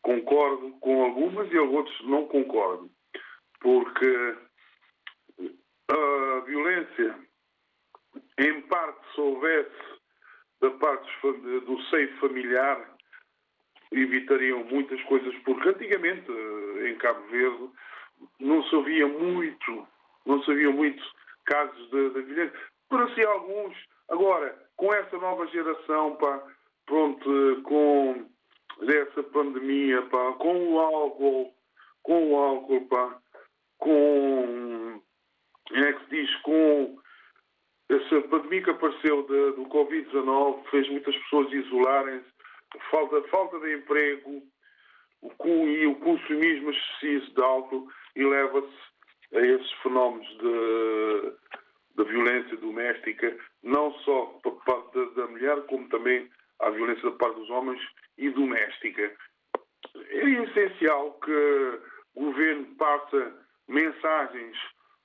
Concordo 0.03 0.69
com 0.81 1.03
algumas 1.03 1.51
e 1.51 1.57
outros 1.57 1.99
não 2.07 2.27
concordo. 2.27 2.87
Porque 3.59 4.35
a 5.89 6.39
violência, 6.45 7.15
em 8.37 8.61
parte, 8.61 8.99
se 9.15 9.19
houvesse 9.21 9.95
da 10.61 10.69
parte 10.71 11.09
do 11.65 11.81
seio 11.89 12.15
familiar 12.19 12.94
evitariam 13.91 14.63
muitas 14.63 15.01
coisas, 15.03 15.33
porque 15.43 15.69
antigamente 15.69 16.31
em 16.87 16.95
Cabo 16.95 17.21
Verde 17.27 17.69
não 18.39 18.63
se 18.63 18.75
ouvia 18.75 19.07
muito, 19.07 19.87
não 20.25 20.41
se 20.43 20.51
ouvia 20.51 20.71
muito 20.71 21.03
casos 21.45 21.89
de, 21.89 22.09
de 22.09 22.21
violência. 22.21 22.59
Parecia 22.89 23.27
alguns. 23.27 23.75
Agora, 24.09 24.57
com 24.75 24.93
essa 24.93 25.17
nova 25.17 25.47
geração, 25.47 26.15
pá, 26.15 26.43
pronto, 26.85 27.61
com 27.63 28.25
essa 28.81 29.23
pandemia, 29.23 30.01
pá, 30.03 30.33
com 30.33 30.73
o 30.73 30.79
álcool, 30.79 31.53
com 32.03 32.31
o 32.31 32.37
álcool, 32.37 32.87
pá, 32.87 33.19
com, 33.77 35.01
é 35.71 35.93
que 35.93 36.03
se 36.05 36.09
diz, 36.09 36.35
com 36.41 36.97
essa 37.89 38.21
pandemia 38.27 38.63
que 38.63 38.69
apareceu 38.71 39.23
de, 39.23 39.51
do 39.53 39.65
Covid-19, 39.69 40.65
fez 40.69 40.89
muitas 40.89 41.15
pessoas 41.17 41.51
isolarem-se, 41.51 42.34
falta, 42.91 43.21
falta 43.29 43.59
de 43.59 43.75
emprego 43.75 44.43
o, 45.21 45.67
e 45.67 45.87
o 45.87 45.95
consumismo 45.95 46.71
excessivo 46.71 47.33
de 47.33 47.41
álcool 47.41 47.87
e 48.15 48.23
leva-se 48.23 49.35
a 49.35 49.39
esses 49.39 49.71
fenómenos 49.83 50.27
de, 50.37 51.33
de 51.95 52.03
violência 52.09 52.57
doméstica, 52.57 53.37
não 53.63 53.91
só 53.99 54.25
por 54.43 54.63
parte 54.63 54.93
da, 54.93 55.05
da 55.21 55.27
mulher, 55.27 55.61
como 55.67 55.87
também 55.89 56.29
a 56.59 56.69
violência 56.69 57.09
da 57.09 57.17
parte 57.17 57.39
dos 57.39 57.49
homens 57.49 57.81
e 58.17 58.29
doméstica. 58.29 59.15
É 60.09 60.29
essencial 60.29 61.13
que 61.23 61.79
o 62.15 62.25
governo 62.25 62.75
passe 62.75 63.33
mensagens 63.67 64.57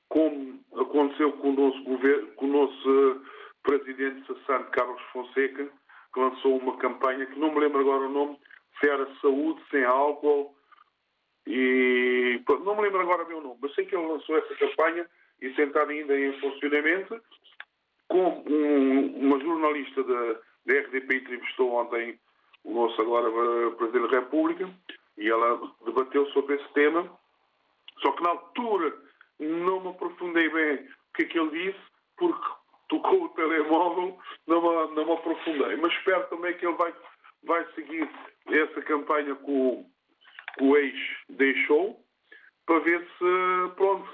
como 0.08 0.60
aconteceu 0.74 1.32
com 1.34 1.50
o 1.50 1.52
nosso, 1.52 1.82
governo, 1.84 2.26
com 2.32 2.46
o 2.46 2.48
nosso 2.48 3.22
presidente 3.62 4.26
Santo 4.46 4.70
Carlos 4.72 5.00
Fonseca, 5.12 5.70
que 6.12 6.20
lançou 6.20 6.58
uma 6.58 6.76
campanha 6.76 7.26
que 7.26 7.38
não 7.38 7.52
me 7.52 7.60
lembro 7.60 7.80
agora 7.80 8.06
o 8.06 8.12
nome, 8.12 8.38
se 8.78 8.88
era 8.88 9.06
saúde 9.20 9.60
sem 9.70 9.84
álcool 9.84 10.54
e 11.46 12.40
não 12.64 12.76
me 12.76 12.82
lembro 12.82 13.00
agora 13.00 13.24
o 13.24 13.28
meu 13.28 13.40
nome, 13.40 13.58
mas 13.60 13.74
sei 13.74 13.84
que 13.84 13.96
ele 13.96 14.06
lançou 14.06 14.36
essa 14.36 14.54
campanha 14.56 15.08
e 15.40 15.46
está 15.46 15.82
ainda 15.82 16.18
em 16.18 16.38
funcionamento 16.40 17.20
com 18.08 18.42
um, 18.46 19.26
uma 19.26 19.38
jornalista 19.40 20.02
da, 20.02 20.32
da 20.66 20.80
RDP 20.80 21.16
entrevistou 21.16 21.72
ontem 21.72 22.18
o 22.64 22.74
nosso 22.74 23.00
agora 23.00 23.30
Presidente 23.76 24.10
da 24.10 24.20
República 24.20 24.70
e 25.16 25.28
ela 25.28 25.60
debateu 25.84 26.26
sobre 26.32 26.56
esse 26.56 26.68
tema. 26.72 27.10
Só 28.00 28.12
que 28.12 28.22
na 28.22 28.30
altura 28.30 28.94
não 29.38 29.80
me 29.80 29.88
aprofundei 29.90 30.48
bem 30.50 30.76
o 30.76 31.12
que 31.14 31.22
é 31.22 31.24
que 31.26 31.38
ele 31.38 31.50
disse, 31.50 31.80
porque 32.16 32.59
tocou 32.90 33.24
o 33.24 33.28
telemóvel, 33.30 34.18
não 34.46 34.90
não 34.90 35.06
me 35.06 35.12
aprofundei. 35.12 35.76
Mas 35.76 35.92
espero 35.92 36.26
também 36.28 36.54
que 36.58 36.66
ele 36.66 36.76
vai, 36.76 36.92
vai 37.44 37.64
seguir 37.74 38.10
essa 38.48 38.82
campanha 38.82 39.34
que 39.36 39.50
o, 39.50 39.86
que 40.58 40.64
o 40.64 40.76
ex 40.76 40.94
deixou, 41.30 42.04
para 42.66 42.80
ver 42.80 43.00
se, 43.00 43.74
pronto, 43.76 44.08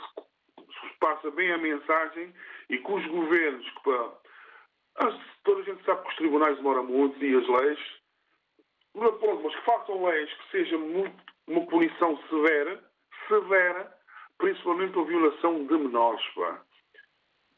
se 0.58 0.98
passa 1.00 1.30
bem 1.30 1.50
a 1.52 1.58
mensagem 1.58 2.32
e 2.68 2.78
que 2.78 2.92
os 2.92 3.06
governos, 3.06 3.68
que 3.68 3.82
para, 3.82 5.10
toda 5.44 5.60
a 5.62 5.64
gente 5.64 5.84
sabe 5.84 6.02
que 6.02 6.08
os 6.10 6.16
tribunais 6.16 6.56
demoram 6.56 6.84
muito 6.84 7.24
e 7.24 7.34
as 7.34 7.48
leis, 7.48 7.80
pronto, 8.92 9.40
mas 9.42 9.56
que 9.56 9.64
façam 9.64 10.04
leis 10.04 10.32
que 10.32 10.50
seja 10.50 10.78
muito, 10.78 11.16
uma 11.46 11.64
punição 11.66 12.18
severa, 12.28 12.84
severa, 13.28 13.96
principalmente 14.38 14.98
a 14.98 15.02
violação 15.02 15.66
de 15.66 15.78
menores. 15.78 16.26
Pá. 16.34 16.65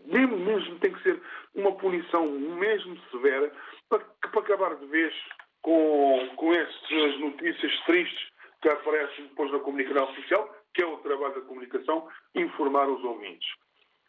Mesmo, 0.05 0.39
mesmo 0.39 0.79
tem 0.79 0.93
que 0.93 1.03
ser 1.03 1.21
uma 1.55 1.73
punição 1.73 2.27
mesmo 2.31 2.99
severa 3.11 3.53
para, 3.89 3.99
para 3.99 4.41
acabar 4.41 4.77
de 4.77 4.87
vez 4.87 5.15
com, 5.63 6.29
com 6.37 6.55
estas 6.55 7.21
notícias 7.21 7.81
tristes 7.85 8.29
que 8.63 8.69
aparecem 8.69 9.27
depois 9.27 9.53
na 9.53 9.59
comunicação 9.61 10.05
oficial, 10.05 10.57
que 10.75 10.83
é 10.83 10.87
o 10.87 10.99
trabalho 10.99 11.35
da 11.35 11.41
comunicação, 11.43 12.09
informar 12.35 12.89
os 12.89 13.03
ouvintes. 13.05 13.49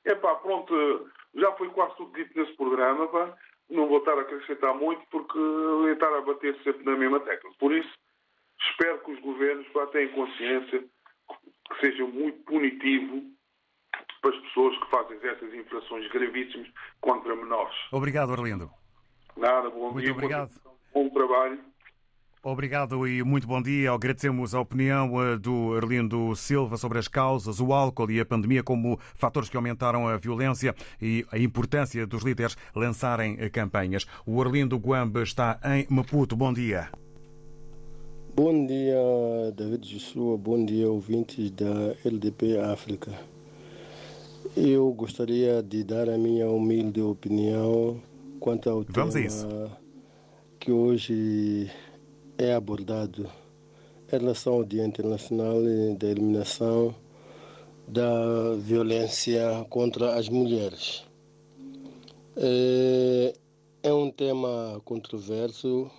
É 0.06 0.16
pá, 0.16 0.36
pronto, 0.36 1.10
já 1.36 1.52
foi 1.54 1.70
quase 1.70 1.96
tudo 1.98 2.14
dito 2.14 2.38
nesse 2.40 2.54
programa, 2.56 3.08
pá. 3.08 3.36
não 3.70 3.88
vou 3.88 4.00
estar 4.00 4.18
a 4.18 4.22
acrescentar 4.22 4.74
muito 4.76 5.06
porque 5.12 5.38
eu 5.38 5.92
estar 5.92 6.14
a 6.16 6.22
bater 6.22 6.56
sempre 6.64 6.84
na 6.86 6.96
mesma 6.96 7.20
tecla. 7.20 7.52
Por 7.60 7.74
isso, 7.74 7.92
espero 8.60 9.00
que 9.00 9.12
os 9.12 9.20
governos 9.20 9.68
pá, 9.70 9.86
tenham 9.88 10.14
consciência 10.14 10.80
que 10.80 11.80
seja 11.82 12.06
muito 12.06 12.44
punitivo 12.44 13.24
para 14.22 14.36
as 14.36 14.42
pessoas 14.42 14.78
que 14.78 14.90
fazem 14.90 15.18
essas 15.24 15.54
infrações 15.54 16.12
gravíssimas 16.12 16.68
contra 17.02 17.36
menores. 17.36 17.76
Obrigado, 17.92 18.34
Arlindo. 18.34 18.70
Nada, 19.38 19.70
bom 19.70 19.92
muito 19.92 20.04
dia. 20.04 20.12
Obrigado. 20.12 20.52
Bom 20.94 21.10
trabalho. 21.10 21.60
Obrigado 22.42 23.06
e 23.06 23.22
muito 23.22 23.46
bom 23.46 23.62
dia. 23.62 23.92
Agradecemos 23.92 24.56
a 24.56 24.62
opinião 24.62 25.22
eh, 25.22 25.38
do 25.38 25.76
Arlindo 25.76 26.34
Silva 26.38 26.78
sobre 26.78 26.98
as 26.98 27.06
causas, 27.06 27.60
o 27.60 27.74
álcool 27.74 28.10
e 28.10 28.20
a 28.22 28.26
pandemia 28.26 28.64
como 28.64 28.98
fatores 29.14 29.50
que 29.50 29.58
aumentaram 29.58 30.08
a 30.08 30.16
violência 30.16 30.74
e 31.02 31.26
a 31.34 31.38
importância 31.38 32.08
dos 32.08 32.24
líderes 32.24 32.56
lançarem 32.74 33.36
eh, 33.40 33.50
campanhas. 33.50 34.06
O 34.26 34.42
Arlindo 34.42 34.78
Guamba 34.78 35.22
está 35.22 35.60
em 35.66 35.86
Maputo. 35.90 36.34
Bom 36.38 36.54
dia. 36.54 36.90
Bom 38.34 38.66
dia, 38.66 38.96
David 39.54 39.86
Joshua. 39.86 40.38
Bom 40.38 40.64
dia, 40.64 40.90
ouvintes 40.90 41.52
da 41.52 41.94
LDP 42.06 42.58
África. 42.58 43.12
Eu 44.62 44.92
gostaria 44.92 45.64
de 45.64 45.86
dar 45.86 46.10
a 46.10 46.18
minha 46.18 46.50
humilde 46.50 47.02
opinião 47.02 47.98
quanto 48.42 48.70
ao 48.70 48.84
Vamos 48.90 49.14
tema 49.14 49.80
que 50.60 50.70
hoje 50.70 51.72
é 52.38 52.54
abordado 52.54 53.26
em 54.06 54.12
relação 54.12 54.56
ao 54.56 54.66
Dia 54.66 54.86
Internacional 54.86 55.56
da 55.98 56.08
Eliminação 56.08 56.94
da 57.88 58.54
Violência 58.58 59.66
contra 59.70 60.16
as 60.16 60.28
Mulheres. 60.28 61.06
É, 62.36 63.34
é 63.82 63.94
um 63.94 64.12
tema 64.12 64.82
controverso, 64.84 65.90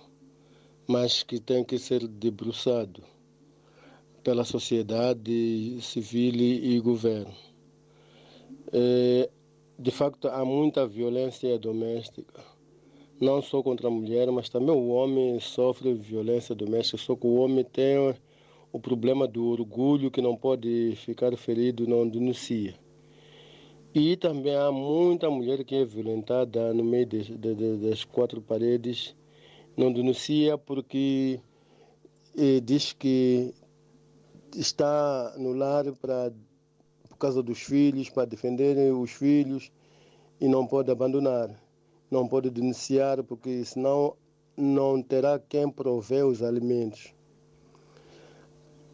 mas 0.87 1.23
que 1.23 1.39
tem 1.39 1.63
que 1.63 1.79
ser 1.79 2.07
debruçado 2.07 3.01
pela 4.23 4.45
sociedade 4.45 5.79
civil 5.81 6.35
e 6.35 6.79
governo. 6.79 7.50
É, 8.73 9.29
de 9.77 9.91
facto, 9.91 10.27
há 10.27 10.45
muita 10.45 10.87
violência 10.87 11.57
doméstica 11.57 12.51
não 13.21 13.39
só 13.39 13.61
contra 13.61 13.87
a 13.87 13.91
mulher, 13.91 14.31
mas 14.31 14.49
também 14.49 14.75
o 14.75 14.87
homem 14.87 15.39
sofre 15.39 15.93
violência 15.93 16.55
doméstica, 16.55 16.97
só 16.97 17.15
que 17.15 17.27
o 17.27 17.35
homem 17.35 17.63
tem 17.63 18.15
o 18.73 18.79
problema 18.79 19.27
do 19.27 19.45
orgulho 19.45 20.09
que 20.09 20.21
não 20.21 20.35
pode 20.35 20.93
ficar 20.95 21.37
ferido, 21.37 21.87
não 21.87 22.07
denuncia. 22.07 22.73
E 23.93 24.15
também 24.17 24.55
há 24.55 24.71
muita 24.71 25.29
mulher 25.29 25.63
que 25.63 25.75
é 25.75 25.85
violentada 25.85 26.73
no 26.73 26.83
meio 26.83 27.05
de, 27.05 27.37
de, 27.37 27.55
de, 27.55 27.89
das 27.89 28.03
quatro 28.03 28.41
paredes, 28.41 29.15
não 29.77 29.93
denuncia 29.93 30.57
porque 30.57 31.39
eh, 32.35 32.59
diz 32.61 32.93
que 32.93 33.53
está 34.55 35.35
no 35.37 35.53
lar 35.53 35.91
para, 35.93 36.33
causa 37.21 37.41
dos 37.41 37.61
filhos, 37.61 38.09
para 38.09 38.25
defender 38.25 38.91
os 38.93 39.11
filhos 39.11 39.71
e 40.39 40.47
não 40.47 40.65
pode 40.67 40.91
abandonar 40.91 41.49
não 42.11 42.27
pode 42.27 42.49
denunciar 42.49 43.23
porque 43.23 43.63
senão 43.63 44.17
não 44.57 45.01
terá 45.01 45.39
quem 45.39 45.69
prover 45.71 46.27
os 46.27 46.43
alimentos. 46.43 47.15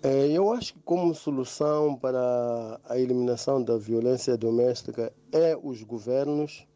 É, 0.04 0.28
eu 0.28 0.54
acho 0.54 0.76
que 0.76 0.80
como 0.82 1.16
solução 1.16 1.96
para 1.96 2.80
a 2.88 3.00
eliminação 3.00 3.62
da 3.62 3.76
violência 3.76 4.38
doméstica 4.38 5.12
é 5.32 5.58
os 5.62 5.82
governos 5.82 6.68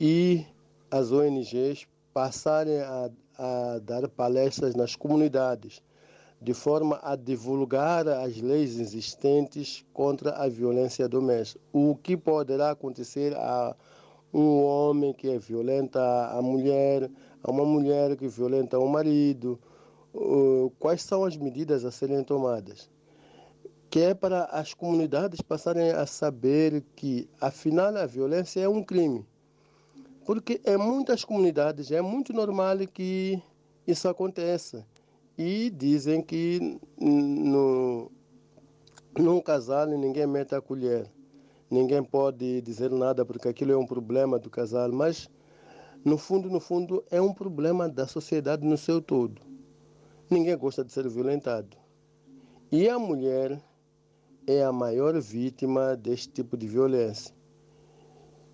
e 0.00 0.46
as 0.88 1.10
ONGs 1.10 1.88
passarem 2.14 2.78
a, 2.78 3.10
a 3.36 3.78
dar 3.80 4.08
palestras 4.08 4.76
nas 4.76 4.94
comunidades, 4.94 5.82
de 6.40 6.54
forma 6.54 7.00
a 7.02 7.16
divulgar 7.16 8.06
as 8.06 8.40
leis 8.40 8.78
existentes 8.78 9.84
contra 9.92 10.32
a 10.32 10.48
violência 10.48 11.08
doméstica. 11.08 11.60
O 11.72 11.96
que 11.96 12.16
poderá 12.16 12.70
acontecer 12.70 13.34
a 13.36 13.74
um 14.32 14.62
homem 14.62 15.12
que 15.12 15.38
violenta 15.38 16.00
a 16.28 16.40
mulher, 16.40 17.10
a 17.42 17.50
uma 17.50 17.64
mulher 17.64 18.16
que 18.16 18.28
violenta 18.28 18.78
o 18.78 18.88
marido, 18.88 19.58
quais 20.78 21.02
são 21.02 21.24
as 21.24 21.36
medidas 21.36 21.84
a 21.84 21.90
serem 21.90 22.22
tomadas? 22.22 22.88
Que 23.90 24.00
é 24.00 24.14
para 24.14 24.44
as 24.44 24.74
comunidades 24.74 25.40
passarem 25.40 25.90
a 25.90 26.04
saber 26.06 26.84
que, 26.94 27.28
afinal, 27.40 27.96
a 27.96 28.06
violência 28.06 28.60
é 28.60 28.68
um 28.68 28.84
crime. 28.84 29.26
Porque 30.26 30.60
em 30.64 30.76
muitas 30.76 31.24
comunidades 31.24 31.90
é 31.90 32.02
muito 32.02 32.34
normal 32.34 32.76
que 32.92 33.42
isso 33.86 34.06
aconteça. 34.06 34.86
E 35.38 35.70
dizem 35.70 36.20
que 36.20 36.78
no, 37.00 38.10
num 39.16 39.40
casal 39.40 39.86
ninguém 39.86 40.26
mete 40.26 40.54
a 40.54 40.60
colher 40.60 41.08
ninguém 41.70 42.02
pode 42.02 42.60
dizer 42.62 42.90
nada 42.90 43.24
porque 43.24 43.48
aquilo 43.48 43.72
é 43.72 43.76
um 43.76 43.86
problema 43.86 44.38
do 44.38 44.50
casal, 44.50 44.90
mas 44.90 45.30
no 46.04 46.16
fundo, 46.16 46.48
no 46.48 46.60
fundo, 46.60 47.04
é 47.10 47.20
um 47.20 47.32
problema 47.32 47.88
da 47.88 48.06
sociedade 48.06 48.64
no 48.64 48.76
seu 48.76 49.00
todo. 49.00 49.42
Ninguém 50.30 50.56
gosta 50.56 50.84
de 50.84 50.92
ser 50.92 51.08
violentado. 51.08 51.76
E 52.70 52.88
a 52.88 52.98
mulher 52.98 53.60
é 54.46 54.62
a 54.62 54.72
maior 54.72 55.18
vítima 55.20 55.96
deste 55.96 56.28
tipo 56.28 56.56
de 56.56 56.66
violência. 56.66 57.34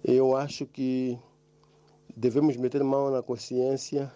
Eu 0.03 0.37
acho 0.37 0.66
que 0.66 1.18
devemos 2.16 2.57
meter 2.57 2.82
mão 2.82 3.11
na 3.11 3.22
consciência 3.22 4.12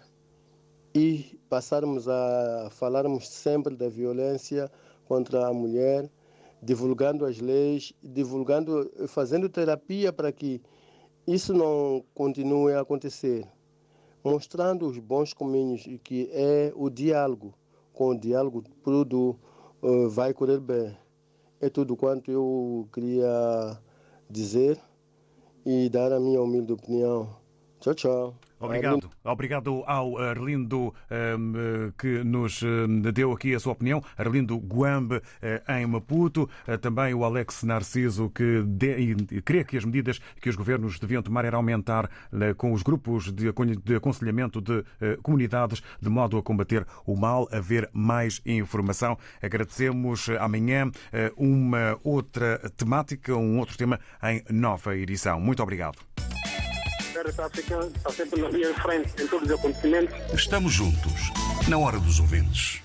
e 0.93 1.39
passarmos 1.49 2.07
a 2.07 2.69
falarmos 2.71 3.27
sempre 3.27 3.75
da 3.75 3.89
violência 3.89 4.71
contra 5.07 5.47
a 5.47 5.53
mulher, 5.53 6.09
divulgando 6.61 7.25
as 7.25 7.39
leis, 7.39 7.93
divulgando, 8.03 8.91
fazendo 9.07 9.49
terapia 9.49 10.11
para 10.11 10.31
que 10.31 10.61
isso 11.27 11.53
não 11.53 12.03
continue 12.13 12.73
a 12.73 12.81
acontecer, 12.81 13.47
mostrando 14.23 14.87
os 14.87 14.97
bons 14.97 15.33
caminhos 15.33 15.85
e 15.85 15.97
que 15.97 16.29
é 16.31 16.71
o 16.75 16.89
diálogo. 16.89 17.53
Com 17.93 18.09
o 18.09 18.19
diálogo 18.19 18.63
tudo 18.83 19.37
uh, 19.81 20.09
vai 20.09 20.33
correr 20.33 20.59
bem. 20.59 20.97
É 21.61 21.69
tudo 21.69 21.95
quanto 21.95 22.31
eu 22.31 22.87
queria 22.93 23.77
dizer 24.29 24.79
e 25.65 25.89
dar 25.89 26.11
a 26.13 26.19
minha 26.19 26.41
humilde 26.41 26.71
opinião. 26.71 27.29
Tchau, 27.79 27.93
tchau. 27.93 28.48
Obrigado. 28.59 29.09
Obrigado 29.23 29.83
ao 29.85 30.17
Arlindo 30.17 30.93
um, 31.09 31.91
que 31.97 32.23
nos 32.23 32.61
um, 32.61 33.01
deu 33.13 33.31
aqui 33.31 33.55
a 33.55 33.59
sua 33.59 33.71
opinião. 33.71 34.03
Arlindo 34.17 34.57
Guambe 34.57 35.15
uh, 35.15 35.71
em 35.71 35.85
Maputo. 35.85 36.49
Também 36.81 37.13
o 37.13 37.23
Alex 37.23 37.63
Narciso 37.63 38.29
que 38.29 38.63
crê 39.43 39.63
que 39.63 39.77
as 39.77 39.85
medidas 39.85 40.19
que 40.41 40.49
os 40.49 40.55
governos 40.55 40.99
deviam 40.99 41.21
tomar 41.21 41.45
era 41.45 41.55
aumentar 41.55 42.09
com 42.57 42.73
os 42.73 42.83
grupos 42.83 43.31
de 43.31 43.95
aconselhamento 43.95 44.61
de 44.61 44.83
comunidades 45.21 45.81
de 46.01 46.09
modo 46.09 46.37
a 46.37 46.43
combater 46.43 46.85
o 47.05 47.15
mal, 47.15 47.47
haver 47.51 47.89
mais 47.93 48.41
informação. 48.45 49.17
Agradecemos 49.41 50.29
amanhã 50.39 50.91
uma 51.37 51.97
outra 52.03 52.59
temática, 52.75 53.35
um 53.35 53.59
outro 53.59 53.77
tema 53.77 53.99
em 54.23 54.43
nova 54.49 54.95
edição. 54.95 55.39
Muito 55.39 55.63
obrigado. 55.63 55.97
Estamos 60.33 60.75
juntos, 60.75 61.31
na 61.67 61.77
hora 61.77 61.99
dos 61.99 62.19
ouvintes. 62.19 62.81